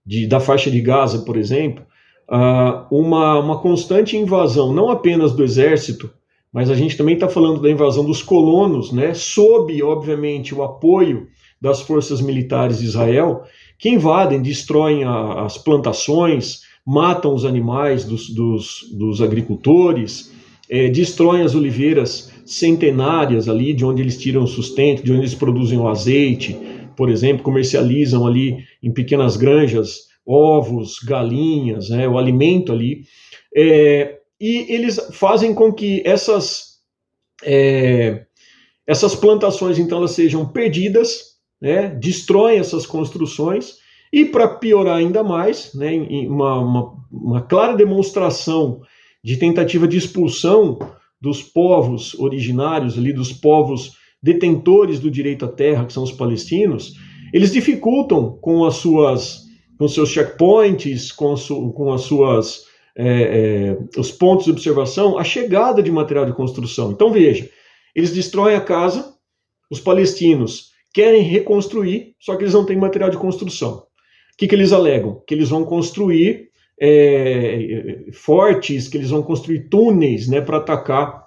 de 0.05 0.27
da 0.27 0.39
faixa 0.39 0.71
de 0.71 0.81
Gaza, 0.81 1.25
por 1.25 1.37
exemplo, 1.37 1.85
uh, 2.31 2.87
uma, 2.91 3.39
uma 3.41 3.61
constante 3.61 4.17
invasão, 4.17 4.73
não 4.73 4.91
apenas 4.91 5.33
do 5.33 5.43
exército, 5.43 6.11
mas 6.53 6.71
a 6.71 6.75
gente 6.75 6.97
também 6.97 7.15
está 7.15 7.29
falando 7.29 7.61
da 7.61 7.71
invasão 7.71 8.05
dos 8.05 8.23
colonos, 8.23 8.93
né, 8.93 9.13
sob, 9.15 9.83
obviamente, 9.83 10.55
o 10.55 10.63
apoio 10.63 11.27
das 11.61 11.81
forças 11.81 12.21
militares 12.21 12.79
de 12.79 12.85
Israel, 12.85 13.43
que 13.79 13.89
invadem, 13.89 14.41
destroem 14.41 15.05
a, 15.05 15.45
as 15.45 15.59
plantações, 15.59 16.63
matam 16.87 17.35
os 17.35 17.45
animais 17.45 18.05
dos, 18.05 18.31
dos, 18.31 18.89
dos 18.93 19.23
agricultores, 19.23 20.33
é, 20.69 20.89
destroem 20.89 21.43
as 21.43 21.55
oliveiras 21.55 22.33
centenárias 22.45 23.49
ali, 23.49 23.73
de 23.73 23.85
onde 23.85 24.03
eles 24.03 24.19
tiram 24.19 24.45
o 24.45 24.47
sustento, 24.47 25.03
de 25.03 25.13
onde 25.13 25.23
eles 25.23 25.35
produzem 25.35 25.79
o 25.79 25.89
azeite, 25.89 26.57
por 26.97 27.11
exemplo, 27.11 27.43
comercializam 27.43 28.27
ali 28.27 28.59
em 28.83 28.93
pequenas 28.93 29.37
granjas 29.37 30.09
ovos, 30.27 30.99
galinhas, 31.01 31.91
né, 31.91 32.09
o 32.09 32.17
alimento 32.17 32.73
ali, 32.73 33.03
é, 33.55 34.19
e 34.41 34.73
eles 34.73 34.99
fazem 35.13 35.55
com 35.55 35.73
que 35.73 36.03
essas 36.05 36.75
é, 37.45 38.25
essas 38.87 39.15
plantações 39.15 39.79
então 39.79 39.99
elas 39.99 40.13
sejam 40.13 40.47
perdidas, 40.47 41.34
né, 41.65 41.89
destroem 41.89 42.59
essas 42.59 42.85
construções 42.85 43.77
e 44.13 44.27
para 44.27 44.47
piorar 44.47 44.99
ainda 44.99 45.25
mais, 45.25 45.73
né, 45.75 45.95
uma, 46.29 46.59
uma, 46.61 46.95
uma 47.11 47.41
clara 47.41 47.75
demonstração 47.75 48.83
de 49.25 49.39
tentativa 49.39 49.89
de 49.89 49.97
expulsão 49.97 50.79
dos 51.19 51.43
povos 51.43 52.15
originários 52.19 52.99
ali, 52.99 53.15
dos 53.15 53.33
povos 53.33 53.93
detentores 54.23 55.01
do 55.01 55.11
direito 55.11 55.47
à 55.47 55.49
terra, 55.49 55.87
que 55.87 55.93
são 55.95 56.03
os 56.03 56.13
palestinos, 56.13 56.97
eles 57.33 57.51
dificultam 57.51 58.39
com 58.43 58.67
as 58.67 58.75
suas, 58.75 59.45
com 59.79 59.89
seus 59.89 60.11
checkpoints, 60.11 61.11
com, 61.11 61.35
su, 61.35 61.73
com 61.73 61.91
as 61.95 62.03
suas, 62.03 62.67
é, 62.95 63.79
é, 63.97 63.99
os 63.99 64.13
pontos 64.13 64.45
de 64.45 64.51
observação, 64.51 65.19
a 65.19 65.25
chegada 65.25 65.83
de 65.83 65.91
material 65.91 66.27
de 66.27 66.35
construção. 66.35 66.93
Então 66.93 67.11
veja, 67.11 67.49
eles 67.97 68.13
destroem 68.13 68.55
a 68.55 68.61
casa, 68.61 69.15
os 69.71 69.81
palestinos 69.81 70.74
querem 70.95 71.23
reconstruir, 71.23 72.15
só 72.21 72.37
que 72.37 72.45
eles 72.45 72.55
não 72.55 72.65
têm 72.65 72.77
material 72.77 73.11
de 73.11 73.19
construção. 73.19 73.79
O 73.79 74.37
que, 74.39 74.47
que 74.47 74.55
eles 74.55 74.73
alegam? 74.73 75.21
Que 75.27 75.35
eles 75.35 75.49
vão 75.49 75.65
construir 75.65 76.49
é, 76.81 78.07
fortes 78.13 78.89
que 78.89 78.97
eles 78.97 79.11
vão 79.11 79.23
construir 79.23 79.69
túneis 79.69 80.29
né, 80.29 80.41
para 80.41 80.59
atacar 80.59 81.25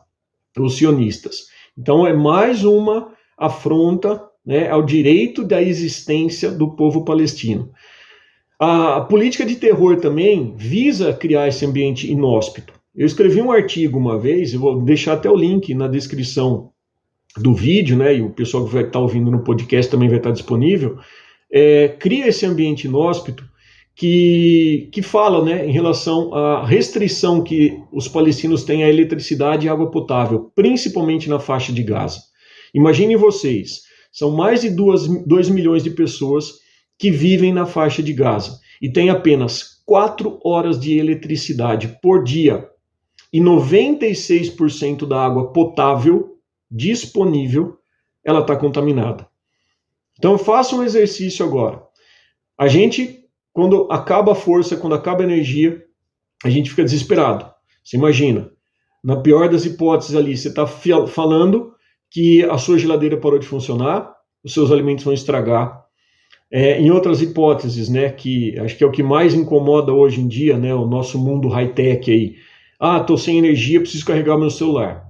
os 0.58 0.78
sionistas. 0.78 1.48
Então 1.78 2.08
é 2.08 2.14
mais 2.14 2.64
uma 2.64 3.14
afronta 3.38 4.22
né, 4.46 4.70
ao 4.70 4.82
direito 4.82 5.44
da 5.44 5.62
existência 5.62 6.50
do 6.50 6.76
povo 6.76 7.06
palestino. 7.06 7.72
A 8.60 9.02
política 9.02 9.46
de 9.46 9.56
terror 9.56 9.98
também 9.98 10.56
visa 10.56 11.14
criar 11.14 11.48
esse 11.48 11.64
ambiente 11.64 12.12
inóspito. 12.12 12.74
Eu 12.96 13.06
escrevi 13.06 13.40
um 13.40 13.52
artigo 13.52 14.00
uma 14.00 14.18
vez, 14.18 14.54
eu 14.54 14.60
vou 14.60 14.82
deixar 14.82 15.14
até 15.14 15.30
o 15.30 15.36
link 15.36 15.74
na 15.76 15.88
descrição 15.88 16.72
do 17.39 17.54
vídeo, 17.54 17.97
né? 17.97 18.17
E 18.17 18.21
o 18.21 18.30
pessoal 18.30 18.65
que 18.65 18.73
vai 18.73 18.84
estar 18.84 19.00
ouvindo 19.00 19.32
no 19.32 19.43
podcast 19.43 19.89
também 19.91 20.10
vai 20.10 20.17
estar 20.17 20.32
disponível. 20.32 20.97
É, 21.52 21.89
cria 22.00 22.28
esse 22.28 22.45
ambiente 22.45 22.88
inóspito 22.88 23.43
que, 23.95 24.89
que 24.91 25.02
fala 25.02 25.43
né, 25.43 25.65
em 25.65 25.71
relação 25.71 26.34
à 26.34 26.65
restrição 26.65 27.43
que 27.43 27.82
os 27.91 28.08
palestinos 28.08 28.63
têm 28.63 28.84
à 28.84 28.89
eletricidade 28.89 29.65
e 29.65 29.69
água 29.69 29.89
potável, 29.89 30.52
principalmente 30.54 31.28
na 31.28 31.39
faixa 31.39 31.73
de 31.73 31.82
Gaza. 31.82 32.19
Imaginem 32.76 33.15
vocês, 33.15 33.82
são 34.12 34.32
mais 34.32 34.62
de 34.62 34.69
2 34.69 35.50
milhões 35.50 35.84
de 35.84 35.89
pessoas 35.89 36.54
que 36.97 37.10
vivem 37.10 37.52
na 37.52 37.65
faixa 37.65 38.04
de 38.04 38.13
Gaza 38.13 38.60
e 38.82 38.91
têm 38.91 39.10
apenas 39.10 39.82
4 39.86 40.39
horas 40.43 40.80
de 40.80 40.97
eletricidade 41.00 41.97
por 42.02 42.23
dia 42.23 42.67
e 43.34 43.39
96% 43.39 45.08
da 45.08 45.26
água 45.26 45.52
potável 45.52 46.37
disponível 46.70 47.78
ela 48.24 48.42
está 48.42 48.56
contaminada. 48.56 49.28
Então 50.18 50.38
faça 50.38 50.76
um 50.76 50.84
exercício 50.84 51.46
agora. 51.46 51.82
A 52.58 52.68
gente 52.68 53.18
quando 53.58 53.88
acaba 53.90 54.34
a 54.34 54.36
força, 54.36 54.78
quando 54.78 54.94
acaba 54.94 55.24
a 55.24 55.26
energia, 55.26 55.84
a 56.46 56.50
gente 56.50 56.70
fica 56.70 56.84
desesperado. 56.84 57.52
Você 57.84 57.98
imagina, 57.98 58.52
na 59.04 59.16
pior 59.16 59.50
das 59.50 59.66
hipóteses 59.66 60.16
ali, 60.16 60.38
você 60.38 60.50
está 60.50 60.68
falando 60.68 61.74
que 62.12 62.44
a 62.44 62.60
sua 62.60 62.78
geladeira 62.78 63.18
parou 63.18 63.40
de 63.40 63.48
funcionar, 63.48 64.14
os 64.44 64.54
seus 64.54 64.72
alimentos 64.72 65.04
vão 65.04 65.12
estragar. 65.12 65.84
É, 66.52 66.80
em 66.80 66.92
outras 66.92 67.20
hipóteses, 67.20 67.90
né, 67.90 68.12
que 68.12 68.56
acho 68.60 68.78
que 68.78 68.84
é 68.84 68.88
o 68.88 68.92
que 68.92 69.02
mais 69.02 69.34
incomoda 69.34 69.92
hoje 69.92 70.22
em 70.22 70.28
dia, 70.28 70.56
né, 70.56 70.76
o 70.76 70.86
nosso 70.86 71.18
mundo 71.18 71.48
high-tech 71.48 72.12
aí. 72.12 72.36
Ah, 72.80 72.98
estou 72.98 73.18
sem 73.18 73.40
energia, 73.40 73.80
preciso 73.80 74.06
carregar 74.06 74.38
meu 74.38 74.52
celular. 74.52 75.07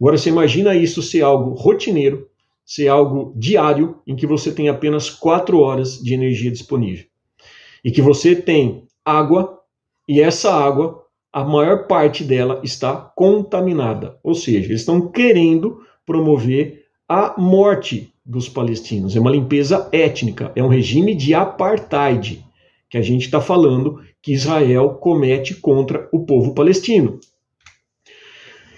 Agora 0.00 0.18
você 0.18 0.28
imagina 0.28 0.74
isso 0.74 1.02
ser 1.02 1.22
algo 1.22 1.54
rotineiro, 1.54 2.28
ser 2.64 2.88
algo 2.88 3.32
diário, 3.36 3.98
em 4.06 4.16
que 4.16 4.26
você 4.26 4.52
tem 4.52 4.68
apenas 4.68 5.08
quatro 5.08 5.60
horas 5.60 6.02
de 6.02 6.14
energia 6.14 6.50
disponível 6.50 7.06
e 7.86 7.90
que 7.92 8.02
você 8.02 8.34
tem 8.34 8.82
água 9.04 9.60
e 10.08 10.20
essa 10.20 10.52
água, 10.52 11.04
a 11.32 11.44
maior 11.44 11.86
parte 11.86 12.24
dela 12.24 12.60
está 12.64 12.96
contaminada. 12.96 14.18
Ou 14.24 14.34
seja, 14.34 14.66
eles 14.66 14.80
estão 14.80 15.08
querendo 15.08 15.80
promover 16.04 16.84
a 17.08 17.40
morte 17.40 18.12
dos 18.24 18.48
palestinos. 18.48 19.14
É 19.14 19.20
uma 19.20 19.30
limpeza 19.30 19.88
étnica, 19.92 20.50
é 20.56 20.62
um 20.64 20.68
regime 20.68 21.14
de 21.14 21.32
apartheid 21.32 22.44
que 22.90 22.98
a 22.98 23.02
gente 23.02 23.26
está 23.26 23.40
falando 23.40 24.00
que 24.20 24.32
Israel 24.32 24.90
comete 25.00 25.54
contra 25.54 26.08
o 26.12 26.26
povo 26.26 26.54
palestino. 26.54 27.20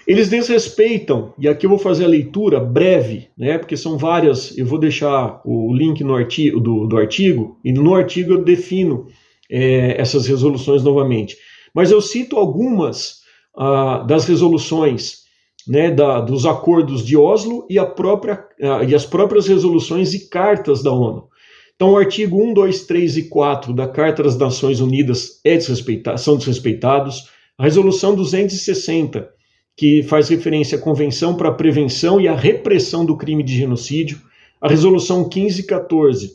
Eles 0.09 0.27
desrespeitam, 0.27 1.35
e 1.37 1.47
aqui 1.47 1.67
eu 1.67 1.69
vou 1.69 1.77
fazer 1.77 2.05
a 2.05 2.07
leitura 2.07 2.59
breve, 2.59 3.27
né, 3.37 3.59
porque 3.59 3.77
são 3.77 3.95
várias, 3.95 4.57
eu 4.57 4.65
vou 4.65 4.79
deixar 4.79 5.39
o 5.45 5.71
link 5.71 6.03
no 6.03 6.15
artigo, 6.15 6.59
do, 6.59 6.87
do 6.87 6.97
artigo, 6.97 7.59
e 7.63 7.71
no 7.71 7.93
artigo 7.93 8.33
eu 8.33 8.43
defino 8.43 9.05
é, 9.47 10.01
essas 10.01 10.25
resoluções 10.25 10.83
novamente. 10.83 11.37
Mas 11.75 11.91
eu 11.91 12.01
cito 12.01 12.37
algumas 12.37 13.19
ah, 13.55 14.03
das 14.07 14.25
resoluções 14.25 15.25
né, 15.67 15.91
da, 15.91 16.19
dos 16.21 16.43
acordos 16.43 17.05
de 17.05 17.15
Oslo 17.15 17.67
e, 17.69 17.77
a 17.77 17.85
própria, 17.85 18.43
ah, 18.63 18.83
e 18.83 18.95
as 18.95 19.05
próprias 19.05 19.47
resoluções 19.47 20.15
e 20.15 20.27
cartas 20.27 20.81
da 20.81 20.91
ONU. 20.91 21.27
Então, 21.75 21.91
o 21.91 21.97
artigo 21.97 22.43
1, 22.43 22.55
2, 22.55 22.85
3 22.87 23.17
e 23.17 23.29
4 23.29 23.73
da 23.73 23.87
Carta 23.87 24.23
das 24.23 24.39
Nações 24.39 24.79
Unidas 24.79 25.39
é 25.45 25.55
desrespeita 25.55 26.17
são 26.17 26.35
desrespeitados. 26.35 27.25
A 27.59 27.65
resolução 27.65 28.15
260 28.15 29.37
que 29.79 30.03
faz 30.03 30.27
referência 30.27 30.77
à 30.77 30.81
Convenção 30.81 31.37
para 31.37 31.47
a 31.47 31.53
Prevenção 31.53 32.19
e 32.19 32.27
a 32.27 32.35
Repressão 32.35 33.05
do 33.05 33.15
Crime 33.15 33.41
de 33.41 33.55
Genocídio, 33.55 34.19
a 34.59 34.67
Resolução 34.67 35.19
1514, 35.19 36.31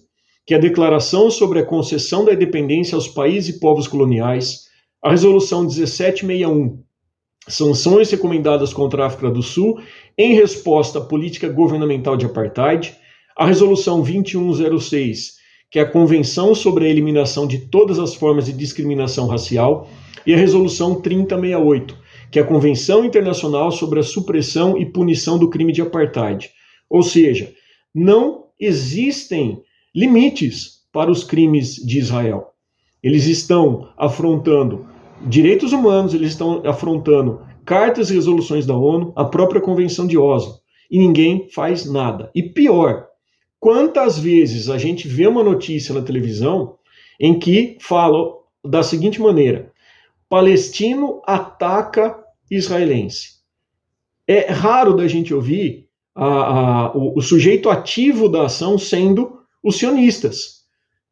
que 0.47 0.55
é 0.55 0.57
a 0.57 0.61
Declaração 0.61 1.31
sobre 1.31 1.59
a 1.59 1.67
Concessão 1.67 2.25
da 2.25 2.33
Independência 2.33 2.95
aos 2.95 3.07
Países 3.07 3.55
e 3.55 3.61
Povos 3.61 3.87
Coloniais, 3.87 4.61
a 5.03 5.11
Resolução 5.11 5.61
1761, 5.65 6.83
sanções 7.47 8.11
recomendadas 8.11 8.73
contra 8.73 9.03
a 9.03 9.09
África 9.09 9.31
do 9.31 9.43
Sul 9.43 9.79
em 10.17 10.33
resposta 10.33 11.01
à 11.01 11.03
política 11.03 11.47
governamental 11.47 12.17
de 12.17 12.25
apartheid, 12.25 12.97
a 13.37 13.45
Resolução 13.45 14.01
2106, 14.01 15.35
que 15.71 15.79
é 15.79 15.83
a 15.83 15.91
Convenção 15.91 16.55
sobre 16.55 16.87
a 16.87 16.89
Eliminação 16.89 17.47
de 17.47 17.59
Todas 17.59 17.99
as 17.99 18.15
Formas 18.15 18.47
de 18.47 18.55
Discriminação 18.55 19.27
Racial, 19.27 19.87
e 20.27 20.33
a 20.33 20.39
Resolução 20.39 20.95
3068, 21.03 22.04
que 22.35 22.41
é 22.41 22.43
a 22.43 22.45
Convenção 22.45 23.05
Internacional 23.05 23.71
sobre 23.71 24.01
a 24.01 24.03
Supressão 24.03 24.77
e 24.77 24.85
Punição 24.85 25.39
do 25.39 25.49
Crime 25.49 25.73
de 25.73 25.81
Apartheid. 25.81 26.51
Ou 26.91 27.01
seja, 27.01 27.55
não 27.95 28.47
existem 28.59 29.63
limites 29.95 30.81
para 30.93 31.13
os 31.13 31.23
crimes 31.23 31.77
de 31.77 32.01
Israel. 32.01 32.49
Eles 33.01 33.27
estão 33.27 33.89
afrontando 33.97 34.85
direitos 35.25 35.73
humanos, 35.73 36.13
eles 36.13 36.31
estão 36.31 36.61
afrontando 36.67 37.41
cartas 37.65 38.11
e 38.11 38.15
resoluções 38.15 38.67
da 38.67 38.77
ONU, 38.77 39.13
a 39.15 39.25
própria 39.25 39.61
Convenção 39.61 40.05
de 40.05 40.19
Oslo, 40.19 40.55
e 40.91 40.99
ninguém 40.99 41.47
faz 41.55 41.87
nada. 41.89 42.33
E 42.35 42.43
pior, 42.43 43.07
quantas 43.61 44.19
vezes 44.19 44.69
a 44.69 44.77
gente 44.77 45.07
vê 45.07 45.29
uma 45.29 45.45
notícia 45.45 45.95
na 45.95 46.03
televisão 46.03 46.75
em 47.21 47.39
que 47.39 47.79
fala 47.81 48.35
da 48.65 48.83
seguinte 48.83 49.23
maneira: 49.23 49.73
palestino 50.29 51.23
ataca 51.25 52.24
israelense. 52.51 53.35
É 54.27 54.51
raro 54.51 54.95
da 54.95 55.07
gente 55.07 55.35
ouvir 55.35 55.89
a, 56.15 56.27
a, 56.27 56.97
o, 56.97 57.19
o 57.19 57.23
sujeito 57.23 57.69
ativo 57.69 58.29
da 58.29 58.47
ação 58.47 58.79
sendo 58.79 59.39
os 59.63 59.77
sionistas. 59.77 60.65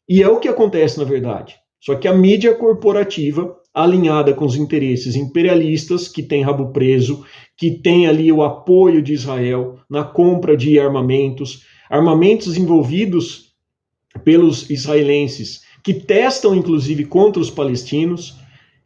E 0.08 0.22
é 0.22 0.28
o 0.28 0.38
que 0.38 0.48
acontece 0.48 0.98
na 0.98 1.04
verdade. 1.04 1.56
Só 1.80 1.96
que 1.96 2.06
a 2.06 2.14
mídia 2.14 2.54
corporativa, 2.54 3.56
alinhada 3.74 4.32
com 4.34 4.44
os 4.44 4.54
interesses 4.54 5.16
imperialistas, 5.16 6.06
que 6.06 6.22
tem 6.22 6.42
rabo 6.42 6.72
preso, 6.72 7.24
que 7.56 7.70
tem 7.70 8.06
ali 8.06 8.30
o 8.30 8.42
apoio 8.42 9.02
de 9.02 9.12
Israel 9.12 9.78
na 9.90 10.04
compra 10.04 10.56
de 10.56 10.78
armamentos, 10.78 11.64
armamentos 11.90 12.56
envolvidos 12.56 13.52
pelos 14.24 14.70
israelenses, 14.70 15.62
que 15.82 15.94
testam 15.94 16.54
inclusive 16.54 17.04
contra 17.04 17.42
os 17.42 17.50
palestinos, 17.50 18.36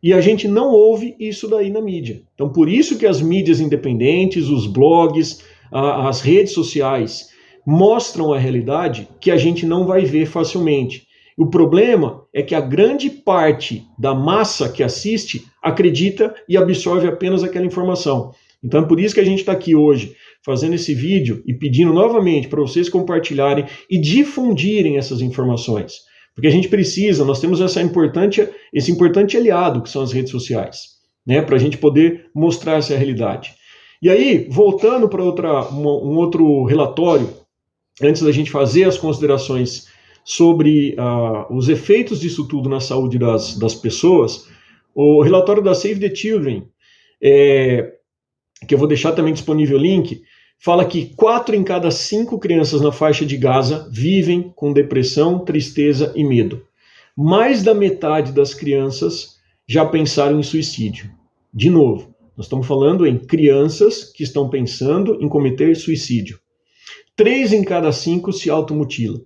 e 0.07 0.13
a 0.13 0.21
gente 0.21 0.47
não 0.47 0.71
ouve 0.71 1.17
isso 1.19 1.49
daí 1.49 1.69
na 1.69 1.81
mídia. 1.81 2.23
Então, 2.33 2.49
por 2.53 2.69
isso 2.69 2.97
que 2.97 3.07
as 3.07 3.21
mídias 3.21 3.59
independentes, 3.59 4.49
os 4.49 4.65
blogs, 4.65 5.43
a, 5.73 6.09
as 6.09 6.21
redes 6.21 6.53
sociais 6.53 7.31
mostram 7.67 8.33
a 8.33 8.39
realidade 8.39 9.09
que 9.21 9.33
a 9.33 9.37
gente 9.37 9.67
não 9.67 9.85
vai 9.85 10.05
ver 10.05 10.27
facilmente. 10.27 11.09
O 11.37 11.51
problema 11.51 12.23
é 12.33 12.41
que 12.41 12.55
a 12.55 12.61
grande 12.61 13.11
parte 13.11 13.83
da 13.99 14.15
massa 14.15 14.69
que 14.69 14.81
assiste 14.81 15.45
acredita 15.61 16.33
e 16.49 16.57
absorve 16.57 17.09
apenas 17.09 17.43
aquela 17.43 17.67
informação. 17.67 18.31
Então, 18.63 18.83
é 18.85 18.87
por 18.87 19.01
isso 19.01 19.13
que 19.13 19.21
a 19.21 19.25
gente 19.25 19.41
está 19.41 19.51
aqui 19.51 19.75
hoje 19.75 20.15
fazendo 20.45 20.75
esse 20.75 20.95
vídeo 20.95 21.43
e 21.45 21.53
pedindo 21.53 21.93
novamente 21.93 22.47
para 22.47 22.61
vocês 22.61 22.89
compartilharem 22.89 23.65
e 23.91 24.01
difundirem 24.01 24.99
essas 24.99 25.21
informações. 25.21 25.95
Porque 26.37 26.49
a 26.49 26.51
gente 26.51 26.69
precisa, 26.69 27.25
nós 27.25 27.41
temos 27.41 27.63
essa 27.63 27.81
importante, 27.81 28.47
esse 28.71 28.93
importante 28.93 29.39
aliado 29.39 29.81
que 29.81 29.89
são 29.89 30.03
as 30.03 30.13
redes 30.13 30.31
sociais, 30.31 30.97
né, 31.27 31.41
para 31.41 31.57
a 31.57 31.59
gente 31.59 31.79
poder 31.79 32.27
mostrar 32.35 32.77
essa 32.77 32.95
realidade. 32.95 33.55
E 34.03 34.11
aí, 34.11 34.47
voltando 34.51 35.09
para 35.09 35.23
um 35.73 36.17
outro 36.19 36.65
relatório, 36.65 37.33
antes 38.03 38.21
da 38.21 38.31
gente 38.31 38.51
fazer 38.51 38.85
as 38.85 38.99
considerações 38.99 39.87
sobre 40.23 40.95
uh, 40.99 41.57
os 41.57 41.71
efeitos 41.71 42.21
disso 42.21 42.47
tudo 42.47 42.69
na 42.69 42.81
saúde 42.81 43.19
das, 43.19 43.59
das 43.59 43.75
pessoas, 43.75 44.47
o 44.95 45.23
relatório 45.23 45.63
da 45.63 45.75
Save 45.75 46.01
the 46.01 46.15
Children, 46.15 46.69
é, 47.23 47.95
que 48.69 48.75
eu 48.75 48.79
vou 48.79 48.87
deixar 48.87 49.13
também 49.13 49.33
disponível 49.33 49.79
o 49.79 49.81
link, 49.81 50.21
fala 50.59 50.85
que 50.85 51.15
quatro 51.15 51.55
em 51.55 51.63
cada 51.63 51.91
cinco 51.91 52.39
crianças 52.39 52.81
na 52.81 52.91
faixa 52.91 53.25
de 53.25 53.37
Gaza 53.37 53.89
vivem 53.91 54.53
com 54.55 54.73
depressão, 54.73 55.39
tristeza 55.39 56.13
e 56.17 56.25
medo. 56.25 56.67
Mais 57.17 57.63
da 57.63 57.75
metade 57.75 58.33
das 58.33 58.53
crianças 58.53 59.37
já 59.67 59.85
pensaram 59.85 60.39
em 60.39 60.43
suicídio. 60.43 61.11
De 61.53 61.71
novo, 61.71 62.15
nós 62.37 62.47
estamos 62.47 62.67
falando 62.67 63.07
em 63.07 63.19
crianças 63.19 64.05
que 64.05 64.23
estão 64.23 64.51
pensando 64.51 65.19
em 65.23 65.29
cometer 65.29 65.75
suicídio. 65.75 66.39
Três 67.17 67.53
em 67.53 67.65
cada 67.65 67.91
cinco 67.93 68.33
se 68.33 68.51
automutilam. 68.51 69.23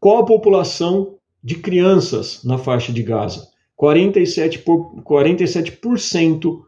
Qual 0.00 0.18
a 0.18 0.26
população 0.26 1.16
de 1.42 1.54
crianças 1.56 2.42
na 2.42 2.58
faixa 2.58 2.92
de 2.92 3.02
Gaza? 3.02 3.48
47%, 3.80 4.64
por, 4.64 5.00
47% 5.02 6.60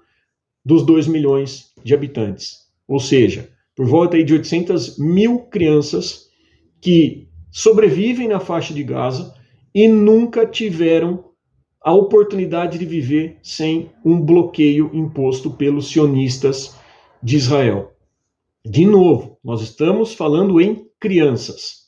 dos 0.64 0.86
2 0.86 1.08
milhões 1.08 1.72
de 1.82 1.92
habitantes. 1.92 2.68
Ou 2.86 3.00
seja, 3.00 3.50
por 3.80 3.86
volta 3.86 4.22
de 4.22 4.34
800 4.34 4.98
mil 4.98 5.38
crianças 5.38 6.28
que 6.82 7.30
sobrevivem 7.50 8.28
na 8.28 8.38
faixa 8.38 8.74
de 8.74 8.82
Gaza 8.82 9.34
e 9.74 9.88
nunca 9.88 10.44
tiveram 10.44 11.24
a 11.82 11.90
oportunidade 11.90 12.78
de 12.78 12.84
viver 12.84 13.38
sem 13.42 13.90
um 14.04 14.20
bloqueio 14.20 14.90
imposto 14.92 15.52
pelos 15.52 15.88
sionistas 15.88 16.76
de 17.22 17.36
Israel. 17.38 17.92
De 18.62 18.84
novo, 18.84 19.38
nós 19.42 19.62
estamos 19.62 20.12
falando 20.12 20.60
em 20.60 20.86
crianças. 21.00 21.86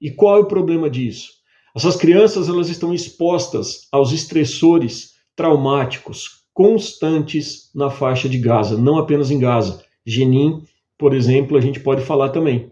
E 0.00 0.12
qual 0.12 0.36
é 0.36 0.40
o 0.42 0.46
problema 0.46 0.88
disso? 0.88 1.28
Essas 1.74 1.96
crianças 1.96 2.48
elas 2.48 2.68
estão 2.68 2.94
expostas 2.94 3.88
aos 3.90 4.12
estressores 4.12 5.14
traumáticos 5.34 6.44
constantes 6.54 7.68
na 7.74 7.90
faixa 7.90 8.28
de 8.28 8.38
Gaza, 8.38 8.78
não 8.78 8.96
apenas 8.96 9.28
em 9.28 9.40
Gaza. 9.40 9.84
Jenin, 10.06 10.62
por 11.02 11.14
exemplo, 11.14 11.58
a 11.58 11.60
gente 11.60 11.80
pode 11.80 12.00
falar 12.02 12.28
também. 12.28 12.70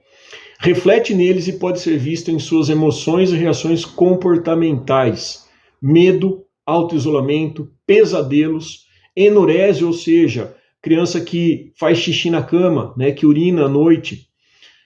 Reflete 0.61 1.12
neles 1.12 1.49
e 1.49 1.55
pode 1.55 1.81
ser 1.81 1.99
visto 1.99 2.31
em 2.31 2.38
suas 2.38 2.69
emoções 2.69 3.33
e 3.33 3.37
reações 3.37 3.85
comportamentais: 3.85 5.49
medo, 5.83 6.45
autoisolamento, 6.64 7.73
pesadelos, 7.85 8.85
enurese, 9.16 9.85
ou 9.85 9.93
seja, 9.93 10.55
criança 10.81 11.21
que 11.21 11.73
faz 11.77 11.99
xixi 11.99 12.31
na 12.31 12.40
cama, 12.40 12.95
né, 12.97 13.11
que 13.11 13.27
urina 13.27 13.64
à 13.64 13.69
noite, 13.69 14.29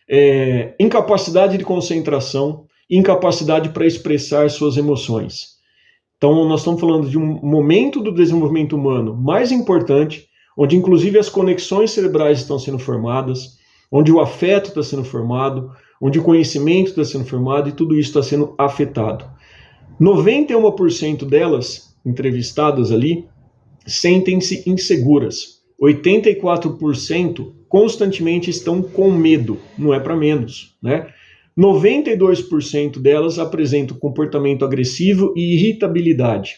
é, 0.09 0.75
incapacidade 0.81 1.59
de 1.59 1.65
concentração, 1.65 2.65
incapacidade 2.91 3.69
para 3.69 3.87
expressar 3.87 4.49
suas 4.49 4.79
emoções. 4.79 5.49
Então, 6.17 6.49
nós 6.49 6.61
estamos 6.61 6.81
falando 6.81 7.11
de 7.11 7.19
um 7.19 7.43
momento 7.43 8.01
do 8.01 8.11
desenvolvimento 8.11 8.75
humano 8.75 9.15
mais 9.15 9.53
importante, 9.53 10.27
onde 10.57 10.77
inclusive 10.77 11.19
as 11.19 11.29
conexões 11.29 11.91
cerebrais 11.91 12.41
estão 12.41 12.59
sendo 12.59 12.79
formadas, 12.79 13.59
onde 13.91 14.13
o 14.13 14.21
afeto 14.21 14.69
está 14.69 14.83
sendo 14.83 15.05
formado, 15.05 15.71
onde 16.01 16.19
o 16.19 16.23
conhecimento 16.23 16.89
está 16.89 17.05
sendo 17.05 17.25
formado 17.25 17.69
e 17.69 17.73
tudo 17.73 17.99
isso 17.99 18.11
está 18.11 18.23
sendo 18.23 18.55
afetado. 18.59 19.25
91% 20.01 21.25
delas 21.25 21.95
entrevistadas 22.05 22.91
ali 22.91 23.27
sentem-se 23.87 24.69
inseguras. 24.69 25.63
84% 25.81 27.53
constantemente 27.69 28.51
estão 28.51 28.83
com 28.83 29.11
medo, 29.11 29.59
não 29.77 29.93
é 29.93 30.01
para 30.01 30.17
menos, 30.17 30.77
né? 30.83 31.09
92% 31.59 33.01
delas 33.01 33.39
apresentam 33.39 33.97
comportamento 33.97 34.65
agressivo 34.65 35.33
e 35.37 35.55
irritabilidade. 35.55 36.57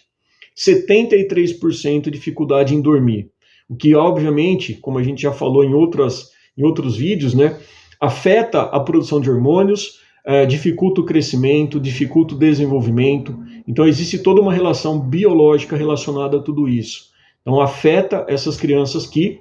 73% 0.57 2.11
dificuldade 2.11 2.75
em 2.75 2.81
dormir. 2.81 3.31
O 3.69 3.77
que, 3.77 3.95
obviamente, 3.95 4.75
como 4.75 4.99
a 4.99 5.03
gente 5.03 5.23
já 5.23 5.33
falou 5.33 5.65
em, 5.65 5.75
outras, 5.75 6.31
em 6.57 6.65
outros 6.65 6.97
vídeos, 6.97 7.35
né, 7.35 7.59
afeta 8.01 8.63
a 8.63 8.81
produção 8.81 9.21
de 9.21 9.31
hormônios, 9.31 10.01
é, 10.25 10.45
dificulta 10.45 11.01
o 11.01 11.05
crescimento, 11.05 11.81
dificulta 11.81 12.35
o 12.35 12.39
desenvolvimento. 12.39 13.39
Então, 13.67 13.87
existe 13.87 14.19
toda 14.19 14.41
uma 14.41 14.53
relação 14.53 14.99
biológica 14.99 15.77
relacionada 15.77 16.39
a 16.39 16.43
tudo 16.43 16.69
isso. 16.69 17.11
Então, 17.43 17.61
afeta 17.61 18.27
essas 18.29 18.57
crianças 18.57 19.07
que, 19.07 19.41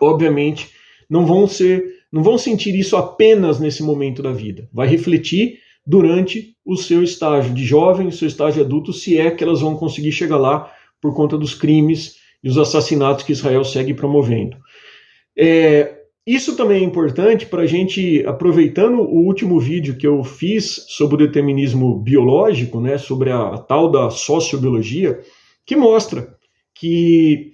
obviamente, 0.00 0.70
não 1.08 1.26
vão 1.26 1.46
ser 1.46 1.96
não 2.12 2.22
vão 2.22 2.38
sentir 2.38 2.74
isso 2.74 2.96
apenas 2.96 3.58
nesse 3.60 3.82
momento 3.82 4.22
da 4.22 4.32
vida. 4.32 4.68
Vai 4.72 4.86
refletir 4.86 5.58
durante 5.86 6.56
o 6.64 6.76
seu 6.76 7.02
estágio 7.02 7.52
de 7.52 7.64
jovem, 7.64 8.06
o 8.06 8.12
seu 8.12 8.26
estágio 8.26 8.64
adulto, 8.64 8.92
se 8.92 9.18
é 9.18 9.30
que 9.30 9.44
elas 9.44 9.60
vão 9.60 9.76
conseguir 9.76 10.12
chegar 10.12 10.38
lá 10.38 10.72
por 11.00 11.14
conta 11.14 11.36
dos 11.36 11.54
crimes 11.54 12.16
e 12.46 12.48
os 12.48 12.56
assassinatos 12.56 13.24
que 13.24 13.32
Israel 13.32 13.64
segue 13.64 13.92
promovendo. 13.92 14.56
É, 15.36 15.96
isso 16.24 16.56
também 16.56 16.80
é 16.80 16.86
importante 16.86 17.44
para 17.44 17.62
a 17.62 17.66
gente, 17.66 18.24
aproveitando 18.24 19.00
o 19.00 19.26
último 19.26 19.58
vídeo 19.58 19.96
que 19.96 20.06
eu 20.06 20.22
fiz 20.22 20.86
sobre 20.90 21.16
o 21.16 21.26
determinismo 21.26 21.98
biológico, 21.98 22.80
né, 22.80 22.98
sobre 22.98 23.32
a, 23.32 23.48
a 23.48 23.58
tal 23.58 23.90
da 23.90 24.10
sociobiologia, 24.10 25.18
que 25.66 25.74
mostra 25.74 26.36
que 26.72 27.50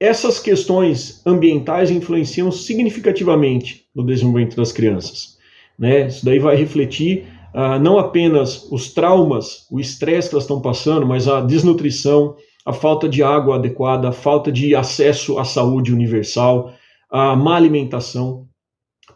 essas 0.00 0.40
questões 0.40 1.20
ambientais 1.26 1.90
influenciam 1.90 2.50
significativamente 2.50 3.84
no 3.94 4.06
desenvolvimento 4.06 4.56
das 4.56 4.72
crianças. 4.72 5.36
Né? 5.78 6.06
Isso 6.06 6.24
daí 6.24 6.38
vai 6.38 6.56
refletir 6.56 7.26
ah, 7.52 7.78
não 7.78 7.98
apenas 7.98 8.66
os 8.70 8.90
traumas, 8.90 9.66
o 9.70 9.78
estresse 9.78 10.30
que 10.30 10.34
elas 10.34 10.44
estão 10.44 10.62
passando, 10.62 11.04
mas 11.04 11.28
a 11.28 11.42
desnutrição, 11.42 12.36
a 12.68 12.72
falta 12.74 13.08
de 13.08 13.22
água 13.22 13.54
adequada, 13.54 14.10
a 14.10 14.12
falta 14.12 14.52
de 14.52 14.74
acesso 14.74 15.38
à 15.38 15.44
saúde 15.44 15.90
universal, 15.90 16.70
a 17.10 17.34
má 17.34 17.56
alimentação. 17.56 18.46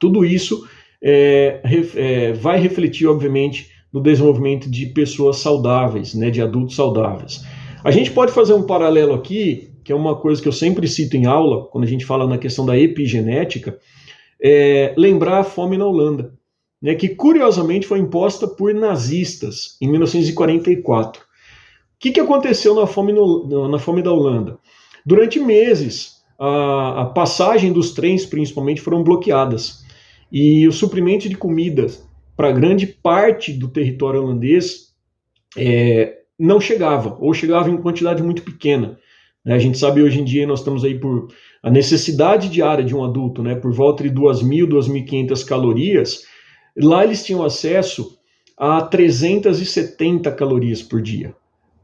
Tudo 0.01 0.25
isso 0.25 0.67
é, 1.05 1.61
é, 1.95 2.33
vai 2.33 2.59
refletir, 2.59 3.07
obviamente, 3.07 3.69
no 3.93 4.01
desenvolvimento 4.01 4.71
de 4.71 4.87
pessoas 4.87 5.37
saudáveis, 5.37 6.15
né, 6.15 6.31
de 6.31 6.41
adultos 6.41 6.75
saudáveis. 6.75 7.45
A 7.85 7.91
gente 7.91 8.11
pode 8.11 8.33
fazer 8.33 8.55
um 8.55 8.63
paralelo 8.63 9.13
aqui 9.13 9.69
que 9.85 9.93
é 9.93 9.95
uma 9.95 10.17
coisa 10.17 10.41
que 10.41 10.49
eu 10.49 10.53
sempre 10.53 10.89
cito 10.89 11.19
em 11.19 11.27
aula, 11.27 11.67
quando 11.67 11.85
a 11.85 11.89
gente 11.89 12.07
fala 12.07 12.27
na 12.27 12.39
questão 12.39 12.65
da 12.65 12.79
epigenética, 12.79 13.79
é 14.43 14.95
lembrar 14.97 15.41
a 15.41 15.45
fome 15.45 15.77
na 15.77 15.85
Holanda, 15.85 16.33
né, 16.81 16.95
que 16.95 17.11
curiosamente 17.11 17.87
foi 17.87 17.99
imposta 17.99 18.49
por 18.49 18.73
nazistas 18.73 19.77
em 19.79 19.91
1944. 19.91 21.32
Que, 22.03 22.11
que 22.11 22.19
aconteceu 22.19 22.75
na 22.75 22.85
fome, 22.85 23.13
no, 23.13 23.69
na 23.69 23.79
fome 23.79 24.03
da 24.03 24.11
Holanda? 24.11 24.59
Durante 25.07 25.39
meses, 25.39 26.25
a, 26.37 27.03
a 27.03 27.07
passagem 27.07 27.73
dos 27.73 27.93
trens, 27.93 28.27
principalmente, 28.27 28.81
foram 28.81 29.05
bloqueadas. 29.05 29.85
E 30.31 30.67
o 30.67 30.73
suprimento 30.73 31.29
de 31.29 31.37
comida 31.37 31.87
para 32.37 32.51
grande 32.51 32.89
parte 32.89 33.53
do 33.53 33.69
território 33.69 34.21
holandês 34.21 34.93
é, 35.57 36.23
não 36.37 36.61
chegava, 36.61 37.17
ou 37.21 37.33
chegava 37.33 37.71
em 37.71 37.77
quantidade 37.77 38.21
muito 38.21 38.43
pequena. 38.43 38.99
Né? 39.45 39.55
A 39.55 39.59
gente 39.61 39.79
sabe 39.79 40.03
hoje 40.03 40.21
em 40.21 40.25
dia 40.25 40.45
nós 40.45 40.59
estamos 40.59 40.83
aí 40.83 40.99
por 40.99 41.29
a 41.63 41.71
necessidade 41.71 42.49
diária 42.49 42.85
de 42.85 42.97
um 42.97 43.05
adulto, 43.05 43.45
né, 43.45 43.55
por 43.55 43.73
volta 43.73 44.03
de 44.03 44.11
2.000, 44.11 44.67
2.500 44.67 45.45
calorias. 45.45 46.25
Lá 46.77 47.05
eles 47.05 47.25
tinham 47.25 47.45
acesso 47.45 48.19
a 48.59 48.83
370 48.83 50.33
calorias 50.33 50.83
por 50.83 51.01
dia. 51.01 51.33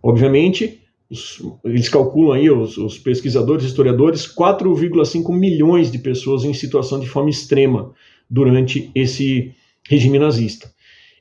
Obviamente, 0.02 0.80
os, 1.10 1.42
eles 1.64 1.88
calculam 1.88 2.32
aí, 2.32 2.50
os, 2.50 2.76
os 2.76 2.98
pesquisadores, 2.98 3.64
historiadores, 3.64 4.26
4,5 4.26 5.32
milhões 5.34 5.90
de 5.90 5.98
pessoas 5.98 6.44
em 6.44 6.52
situação 6.52 7.00
de 7.00 7.08
fome 7.08 7.30
extrema 7.30 7.92
durante 8.28 8.90
esse 8.94 9.54
regime 9.88 10.18
nazista. 10.18 10.70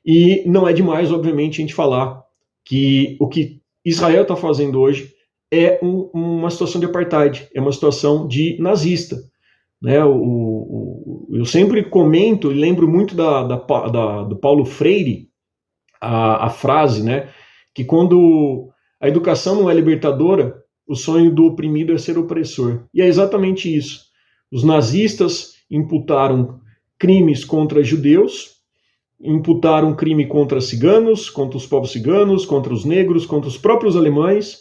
E 0.05 0.43
não 0.45 0.67
é 0.67 0.73
demais, 0.73 1.11
obviamente, 1.11 1.55
a 1.55 1.61
gente 1.61 1.73
falar 1.73 2.23
que 2.63 3.17
o 3.19 3.27
que 3.27 3.61
Israel 3.83 4.23
está 4.23 4.35
fazendo 4.35 4.79
hoje 4.79 5.13
é 5.51 5.79
um, 5.81 6.09
uma 6.13 6.49
situação 6.49 6.79
de 6.79 6.85
apartheid, 6.85 7.47
é 7.53 7.61
uma 7.61 7.71
situação 7.71 8.27
de 8.27 8.57
nazista. 8.59 9.17
Né? 9.81 10.03
O, 10.03 10.15
o, 10.15 11.27
eu 11.31 11.45
sempre 11.45 11.83
comento 11.83 12.51
e 12.51 12.55
lembro 12.55 12.87
muito 12.87 13.15
da, 13.15 13.43
da, 13.43 13.55
da, 13.55 14.23
do 14.23 14.35
Paulo 14.35 14.65
Freire, 14.65 15.29
a, 15.99 16.45
a 16.45 16.49
frase, 16.49 17.03
né, 17.03 17.29
que 17.77 17.85
quando 17.85 18.71
a 18.99 19.07
educação 19.07 19.53
não 19.53 19.69
é 19.69 19.73
libertadora, 19.75 20.63
o 20.87 20.95
sonho 20.95 21.29
do 21.31 21.45
oprimido 21.45 21.93
é 21.93 21.97
ser 21.99 22.17
opressor. 22.17 22.85
E 22.91 23.03
é 23.03 23.05
exatamente 23.05 23.71
isso. 23.71 24.05
Os 24.51 24.63
nazistas 24.63 25.57
imputaram 25.69 26.59
crimes 26.97 27.45
contra 27.45 27.83
judeus, 27.83 28.55
imputaram 29.21 29.95
crime 29.95 30.25
contra 30.25 30.59
ciganos, 30.59 31.29
contra 31.29 31.55
os 31.55 31.67
povos 31.67 31.91
ciganos, 31.91 32.47
contra 32.47 32.73
os 32.73 32.83
negros, 32.83 33.27
contra 33.27 33.47
os 33.47 33.59
próprios 33.59 33.95
alemães, 33.95 34.57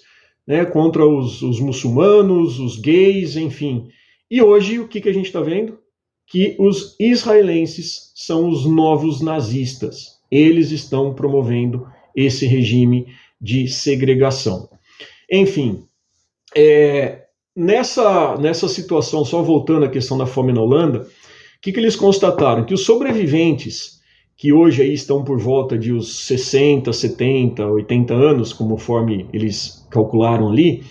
né, 0.47 0.67
contra 0.67 1.09
os, 1.09 1.41
os, 1.41 1.59
muçulmanos, 1.59 2.61
os 2.61 2.79
gays, 2.79 3.35
enfim. 3.35 3.89
E 4.31 4.43
hoje 4.43 4.79
o 4.79 4.87
que, 4.87 5.01
que 5.01 5.09
a 5.09 5.15
gente 5.15 5.25
está 5.25 5.41
vendo? 5.41 5.79
Que 6.27 6.55
os 6.59 6.95
israelenses 7.01 8.13
são 8.15 8.47
os 8.47 8.67
novos 8.67 9.23
nazistas. 9.23 10.19
Eles 10.31 10.71
estão 10.71 11.15
promovendo 11.15 11.96
esse 12.17 12.47
regime 12.47 13.07
de 13.41 13.69
segregação. 13.69 14.69
Enfim, 15.31 15.85
é, 16.57 17.27
nessa, 17.55 18.37
nessa 18.39 18.69
situação, 18.69 19.25
só 19.25 19.43
voltando 19.43 19.85
à 19.85 19.89
questão 19.89 20.17
da 20.17 20.27
fome 20.27 20.53
na 20.53 20.63
Holanda, 20.63 21.01
o 21.01 21.07
que, 21.61 21.73
que 21.73 21.79
eles 21.79 21.95
constataram? 21.95 22.65
Que 22.65 22.75
os 22.75 22.85
sobreviventes 22.85 23.97
que 24.37 24.53
hoje 24.53 24.83
aí 24.83 24.93
estão 24.93 25.25
por 25.25 25.39
volta 25.39 25.79
de 25.79 25.93
os 25.93 26.27
60, 26.27 26.93
70, 26.93 27.67
80 27.67 28.15
anos, 28.15 28.53
conforme 28.53 29.27
eles 29.33 29.87
calcularam 29.91 30.51
ali, 30.51 30.85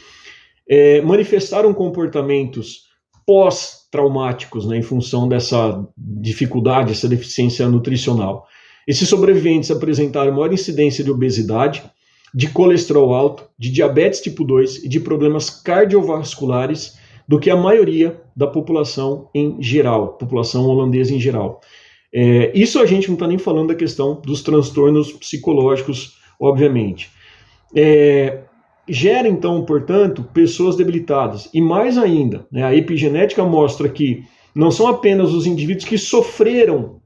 é, 0.68 1.00
manifestaram 1.02 1.74
comportamentos 1.74 2.86
pós-traumáticos 3.26 4.66
né, 4.66 4.78
em 4.78 4.82
função 4.82 5.28
dessa 5.28 5.88
dificuldade, 5.96 6.92
essa 6.92 7.08
deficiência 7.08 7.68
nutricional. 7.70 8.48
Esses 8.88 9.08
sobreviventes 9.10 9.72
apresentaram 9.72 10.32
maior 10.32 10.54
incidência 10.54 11.04
de 11.04 11.12
obesidade, 11.12 11.84
de 12.34 12.50
colesterol 12.50 13.14
alto, 13.14 13.48
de 13.58 13.72
diabetes 13.72 14.22
tipo 14.22 14.44
2 14.44 14.84
e 14.84 14.90
de 14.90 15.00
problemas 15.00 15.50
cardiovasculares 15.50 16.98
do 17.28 17.40
que 17.40 17.50
a 17.50 17.56
maioria 17.56 18.22
da 18.36 18.46
população 18.46 19.30
em 19.34 19.62
geral, 19.62 20.18
população 20.18 20.66
holandesa 20.66 21.14
em 21.14 21.20
geral. 21.20 21.62
É, 22.14 22.52
isso 22.54 22.80
a 22.80 22.86
gente 22.86 23.08
não 23.08 23.16
está 23.16 23.28
nem 23.28 23.38
falando 23.38 23.70
da 23.70 23.76
questão 23.76 24.22
dos 24.22 24.42
transtornos 24.42 25.12
psicológicos, 25.12 26.18
obviamente. 26.40 27.10
É, 27.76 28.44
gera 28.88 29.28
então, 29.28 29.66
portanto, 29.66 30.24
pessoas 30.34 30.76
debilitadas. 30.76 31.50
E 31.54 31.60
mais 31.60 31.98
ainda, 31.98 32.46
né, 32.52 32.64
a 32.64 32.76
epigenética 32.76 33.44
mostra 33.44 33.90
que 33.90 34.24
não 34.54 34.72
são 34.72 34.88
apenas 34.88 35.34
os 35.34 35.46
indivíduos 35.46 35.86
que 35.86 35.98
sofreram 35.98 37.02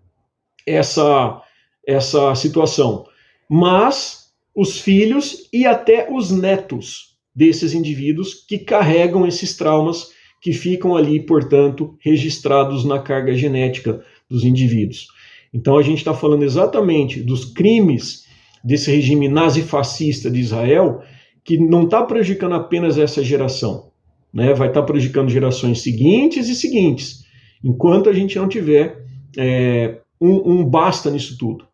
essa, 0.68 1.42
essa 1.89 2.36
situação, 2.36 3.06
mas 3.49 4.30
os 4.56 4.80
filhos 4.80 5.49
e 5.52 5.65
até 5.65 6.08
os 6.12 6.30
netos 6.30 7.15
desses 7.34 7.73
indivíduos 7.73 8.34
que 8.34 8.60
carregam 8.60 9.25
esses 9.25 9.56
traumas 9.56 10.10
que 10.41 10.54
ficam 10.54 10.95
ali, 10.95 11.19
portanto, 11.19 11.97
registrados 11.99 12.86
na 12.86 12.99
carga 12.99 13.34
genética 13.34 14.04
dos 14.30 14.43
indivíduos. 14.43 15.08
Então 15.54 15.78
a 15.78 15.82
gente 15.82 15.97
está 15.97 16.13
falando 16.13 16.43
exatamente 16.43 17.21
dos 17.21 17.45
crimes 17.45 18.25
desse 18.63 18.91
regime 18.91 19.28
nazifascista 19.28 20.30
de 20.30 20.39
Israel 20.39 21.02
que 21.43 21.58
não 21.58 21.84
está 21.86 22.04
prejudicando 22.04 22.54
apenas 22.54 22.97
essa 22.97 23.23
geração, 23.23 23.89
né? 24.32 24.54
vai 24.54 24.67
estar 24.67 24.82
tá 24.82 24.86
prejudicando 24.86 25.30
gerações 25.30 25.82
seguintes 25.82 26.47
e 26.47 26.56
seguintes, 26.56 27.23
enquanto 27.63 28.10
a 28.10 28.13
gente 28.13 28.38
não 28.38 28.47
tiver 28.47 29.04
é, 29.38 29.99
um, 30.21 30.52
um, 30.52 30.65
basta 30.65 31.10
nisso 31.10 31.38
tudo. 31.38 31.68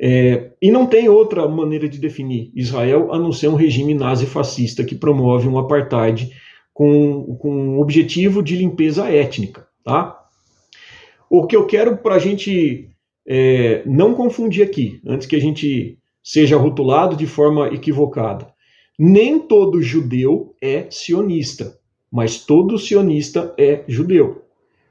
É, 0.00 0.52
e 0.62 0.70
não 0.70 0.86
tem 0.86 1.08
outra 1.08 1.48
maneira 1.48 1.88
de 1.88 1.98
definir 1.98 2.52
Israel 2.54 3.12
a 3.12 3.18
não 3.18 3.32
ser 3.32 3.48
um 3.48 3.56
regime 3.56 3.94
nazi-fascista 3.94 4.84
que 4.84 4.94
promove 4.94 5.48
um 5.48 5.58
apartheid 5.58 6.30
com, 6.72 7.36
com 7.36 7.80
objetivo 7.80 8.42
de 8.42 8.56
limpeza 8.56 9.10
étnica. 9.10 9.66
Tá? 9.84 10.16
O 11.28 11.46
que 11.46 11.56
eu 11.56 11.66
quero 11.66 11.96
para 11.96 12.14
a 12.14 12.18
gente 12.18 12.88
é, 13.26 13.82
não 13.84 14.14
confundir 14.14 14.62
aqui, 14.62 15.00
antes 15.04 15.26
que 15.26 15.34
a 15.34 15.40
gente 15.40 15.98
seja 16.22 16.56
rotulado 16.56 17.16
de 17.16 17.26
forma 17.26 17.68
equivocada. 17.68 18.52
Nem 18.98 19.38
todo 19.38 19.82
judeu 19.82 20.54
é 20.62 20.86
sionista, 20.90 21.78
mas 22.10 22.44
todo 22.44 22.78
sionista 22.78 23.54
é 23.58 23.84
judeu. 23.88 24.44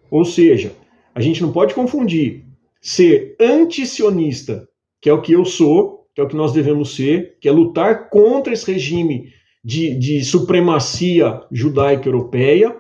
Ou 0.09 0.25
seja, 0.25 0.73
a 1.15 1.21
gente 1.21 1.41
não 1.41 1.51
pode 1.51 1.73
confundir 1.73 2.45
ser 2.81 3.35
anti-sionista 3.39 4.67
que 5.01 5.09
é 5.09 5.13
o 5.13 5.21
que 5.21 5.33
eu 5.33 5.45
sou, 5.45 6.07
que 6.13 6.21
é 6.21 6.23
o 6.23 6.27
que 6.27 6.35
nós 6.35 6.51
devemos 6.51 6.95
ser, 6.95 7.37
que 7.39 7.47
é 7.47 7.51
lutar 7.51 8.09
contra 8.09 8.53
esse 8.53 8.71
regime 8.71 9.31
de, 9.63 9.93
de 9.95 10.23
supremacia 10.23 11.41
judaica 11.51 12.07
europeia, 12.07 12.75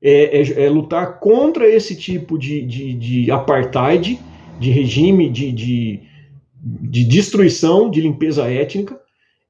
é, 0.00 0.40
é, 0.40 0.64
é, 0.64 0.70
lutar 0.70 1.18
contra 1.20 1.68
esse 1.68 1.96
tipo 1.96 2.38
de, 2.38 2.62
de, 2.62 2.94
de 2.94 3.30
apartheid, 3.30 4.18
de 4.58 4.70
regime 4.70 5.28
de, 5.28 5.52
de, 5.52 6.00
de, 6.62 7.04
destruição, 7.04 7.90
de 7.90 8.00
limpeza 8.00 8.50
étnica. 8.50 8.98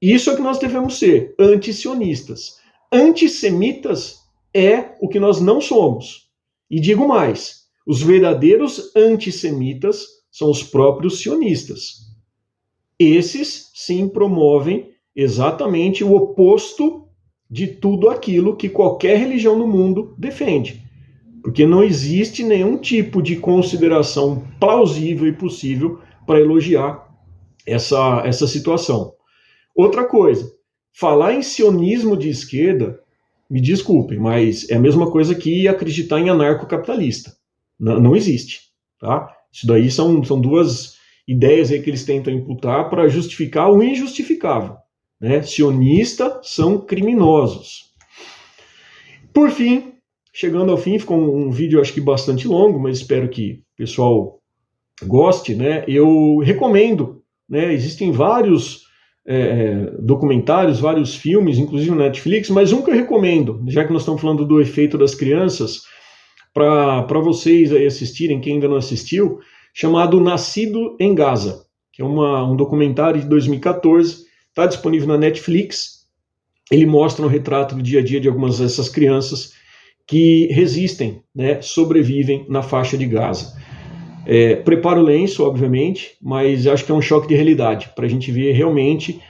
Isso 0.01 0.31
é 0.31 0.33
o 0.33 0.37
que 0.37 0.43
nós 0.43 0.59
devemos 0.59 0.99
ser, 0.99 1.35
antisionistas. 1.39 2.59
Antissemitas 2.93 4.21
é 4.55 4.97
o 5.01 5.09
que 5.09 5.21
nós 5.21 5.41
não 5.41 5.61
somos. 5.61 6.29
E 6.71 6.81
digo 6.81 7.07
mais: 7.07 7.67
os 7.87 8.03
verdadeiros 8.03 8.95
antissemitas 8.97 10.18
são 10.39 10.49
os 10.51 10.63
próprios 10.63 11.21
sionistas. 11.21 12.07
Esses 12.97 13.73
sim 13.75 14.09
promovem 14.09 14.91
exatamente 15.15 16.05
o 16.05 16.15
oposto 16.15 17.09
de 17.51 17.67
tudo 17.67 18.09
aquilo 18.09 18.57
que 18.57 18.69
qualquer 18.69 19.19
religião 19.19 19.59
no 19.59 19.67
mundo 19.67 20.15
defende. 20.17 20.81
Porque 21.43 21.67
não 21.67 21.83
existe 21.83 22.45
nenhum 22.45 22.77
tipo 22.79 23.21
de 23.21 23.35
consideração 23.35 24.47
plausível 24.61 25.27
e 25.27 25.33
possível 25.33 25.99
para 26.25 26.39
elogiar 26.41 27.09
essa, 27.67 28.23
essa 28.25 28.47
situação. 28.47 29.15
Outra 29.75 30.05
coisa, 30.05 30.53
falar 30.93 31.35
em 31.35 31.43
sionismo 31.43 32.17
de 32.17 32.29
esquerda, 32.29 33.01
me 33.51 33.61
desculpem, 33.61 34.21
mas 34.21 34.71
é 34.71 34.77
a 34.77 34.81
mesma 34.81 35.11
coisa 35.11 35.35
que 35.35 35.67
acreditar 35.67 36.21
em 36.21 36.31
anarcocapitalista. 36.31 37.33
Não, 37.79 38.01
não 38.01 38.15
existe. 38.15 38.69
Tá? 39.01 39.38
Isso 39.53 39.67
daí 39.67 39.91
são, 39.91 40.23
são 40.25 40.41
duas 40.41 40.97
ideias 41.27 41.71
aí 41.71 41.83
que 41.83 41.91
eles 41.91 42.05
tentam 42.05 42.33
imputar 42.33 42.89
para 42.89 43.09
justificar 43.09 43.71
o 43.71 43.83
injustificável. 43.83 44.77
Né? 45.21 45.43
Sionista 45.43 46.41
são 46.43 46.79
criminosos. 46.79 47.89
Por 49.33 49.51
fim, 49.51 49.93
chegando 50.33 50.73
ao 50.73 50.79
fim, 50.79 50.99
ficou 50.99 51.19
um, 51.19 51.51
vídeo 51.51 51.81
acho 51.81 51.93
que 51.93 52.01
bastante 52.01 52.49
longo, 52.49 52.79
mas 52.79 52.99
espero 52.99 53.29
que 53.29 53.63
o 53.75 53.77
pessoal 53.77 54.39
goste. 55.05 55.55
Né? 55.55 55.85
Eu 55.87 56.39
recomendo, 56.39 57.23
né? 57.49 57.73
existem 57.73 58.11
vários 58.11 58.89
é, 59.27 59.93
documentários, 59.99 60.81
vários 60.81 61.15
filmes, 61.15 61.59
inclusive 61.59 61.95
Netflix, 61.95 62.49
mas 62.49 62.73
um 62.73 62.81
que 62.81 62.91
eu 62.91 62.95
recomendo, 62.95 63.63
já 63.69 63.85
que 63.85 63.93
nós 63.93 64.03
estamos 64.03 64.23
falando 64.23 64.47
do 64.47 64.61
efeito 64.61 64.97
das 64.97 65.15
crianças, 65.15 65.83
para 66.53 67.21
vocês 67.21 67.73
aí 67.73 67.87
assistirem, 67.87 68.41
quem 68.41 68.55
ainda 68.55 68.69
não 68.69 68.77
assistiu, 68.77 69.41
chamado 69.73 70.21
Nascido 70.21 70.97
em 70.99 71.15
Gaza, 71.15 71.65
que 71.93 72.03
é 72.03 72.05
uma, 72.05 72.45
um 72.45 72.57
documentário 72.57 73.21
de 73.21 73.29
2014, 73.29 74.25
está 74.49 74.67
disponível 74.67 75.09
na 75.09 75.19
Netflix. 75.19 76.07
Ele 76.71 76.87
mostra 76.87 77.25
um 77.25 77.29
retrato 77.29 77.75
do 77.75 77.83
dia 77.83 78.01
a 78.01 78.05
dia 78.05 78.21
de 78.21 78.29
algumas 78.29 78.59
dessas 78.59 78.89
crianças 78.89 79.53
que 80.07 80.49
resistem, 80.51 81.23
né, 81.35 81.61
sobrevivem 81.61 82.47
na 82.49 82.63
faixa 82.63 82.97
de 82.97 83.07
Gaza. 83.07 83.57
É, 84.27 84.57
preparo 84.57 85.01
o 85.01 85.05
lenço, 85.05 85.45
obviamente, 85.45 86.17
mas 86.21 86.67
acho 86.67 86.85
que 86.85 86.93
é 86.93 86.95
um 86.95 87.01
choque 87.01 87.29
de 87.29 87.35
realidade, 87.35 87.91
para 87.95 88.07
a 88.07 88.09
gente 88.09 88.31
ver 88.31 88.53
realmente 88.53 89.23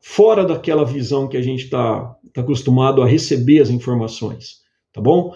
fora 0.00 0.44
daquela 0.44 0.84
visão 0.84 1.28
que 1.28 1.36
a 1.36 1.42
gente 1.42 1.64
está 1.64 2.16
tá 2.34 2.40
acostumado 2.40 3.02
a 3.02 3.06
receber 3.06 3.60
as 3.60 3.70
informações, 3.70 4.56
tá 4.92 5.00
bom? 5.00 5.32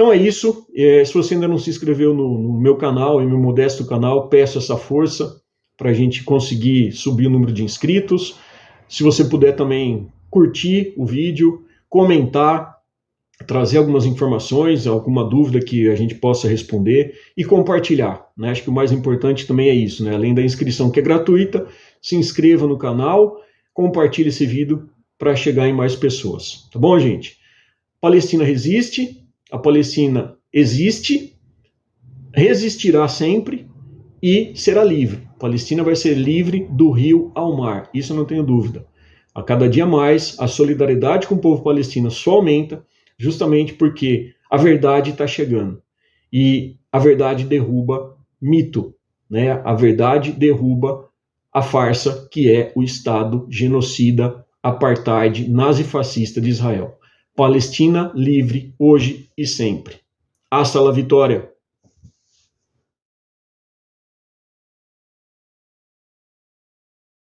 Então 0.00 0.10
é 0.10 0.16
isso. 0.16 0.66
É, 0.74 1.04
se 1.04 1.12
você 1.12 1.34
ainda 1.34 1.46
não 1.46 1.58
se 1.58 1.68
inscreveu 1.68 2.14
no, 2.14 2.38
no 2.38 2.58
meu 2.58 2.74
canal, 2.76 3.20
em 3.20 3.26
meu 3.26 3.36
modesto 3.36 3.84
canal, 3.84 4.30
peço 4.30 4.56
essa 4.56 4.74
força 4.74 5.42
para 5.76 5.90
a 5.90 5.92
gente 5.92 6.24
conseguir 6.24 6.90
subir 6.92 7.26
o 7.26 7.30
número 7.30 7.52
de 7.52 7.62
inscritos. 7.62 8.38
Se 8.88 9.02
você 9.02 9.22
puder 9.26 9.54
também 9.54 10.10
curtir 10.30 10.94
o 10.96 11.04
vídeo, 11.04 11.66
comentar, 11.86 12.78
trazer 13.46 13.76
algumas 13.76 14.06
informações, 14.06 14.86
alguma 14.86 15.22
dúvida 15.22 15.60
que 15.60 15.90
a 15.90 15.94
gente 15.94 16.14
possa 16.14 16.48
responder 16.48 17.12
e 17.36 17.44
compartilhar. 17.44 18.26
Né? 18.34 18.52
Acho 18.52 18.62
que 18.62 18.70
o 18.70 18.74
mais 18.74 18.92
importante 18.92 19.46
também 19.46 19.68
é 19.68 19.74
isso, 19.74 20.02
né? 20.02 20.14
além 20.14 20.32
da 20.32 20.40
inscrição 20.40 20.90
que 20.90 20.98
é 20.98 21.02
gratuita, 21.02 21.66
se 22.00 22.16
inscreva 22.16 22.66
no 22.66 22.78
canal, 22.78 23.36
compartilhe 23.74 24.30
esse 24.30 24.46
vídeo 24.46 24.88
para 25.18 25.36
chegar 25.36 25.68
em 25.68 25.74
mais 25.74 25.94
pessoas. 25.94 26.66
Tá 26.72 26.78
bom, 26.78 26.98
gente? 26.98 27.36
Palestina 28.00 28.44
resiste, 28.44 29.19
a 29.50 29.58
Palestina 29.58 30.36
existe, 30.52 31.36
resistirá 32.34 33.06
sempre 33.08 33.68
e 34.22 34.52
será 34.54 34.84
livre. 34.84 35.28
A 35.34 35.38
Palestina 35.38 35.82
vai 35.82 35.96
ser 35.96 36.14
livre 36.14 36.66
do 36.70 36.90
rio 36.90 37.32
ao 37.34 37.56
mar, 37.56 37.88
isso 37.92 38.12
eu 38.12 38.16
não 38.16 38.24
tenho 38.24 38.42
dúvida. 38.42 38.86
A 39.34 39.42
cada 39.42 39.68
dia 39.68 39.86
mais, 39.86 40.36
a 40.38 40.46
solidariedade 40.46 41.26
com 41.26 41.36
o 41.36 41.40
povo 41.40 41.62
palestino 41.62 42.10
só 42.10 42.32
aumenta, 42.32 42.84
justamente 43.16 43.72
porque 43.74 44.32
a 44.50 44.56
verdade 44.56 45.10
está 45.10 45.26
chegando. 45.26 45.80
E 46.32 46.76
a 46.90 46.98
verdade 46.98 47.44
derruba 47.44 48.16
mito, 48.40 48.94
né? 49.28 49.52
A 49.64 49.74
verdade 49.74 50.32
derruba 50.32 51.08
a 51.52 51.62
farsa 51.62 52.28
que 52.30 52.50
é 52.50 52.72
o 52.74 52.82
Estado 52.82 53.46
genocida, 53.48 54.44
apartheid, 54.62 55.48
nazifascista 55.48 56.40
de 56.40 56.50
Israel. 56.50 56.99
Palestina 57.34 58.12
livre, 58.14 58.74
hoje 58.78 59.30
e 59.36 59.46
sempre. 59.46 60.00
Hasta 60.50 60.80
la 60.80 60.92
vitória! 60.92 61.49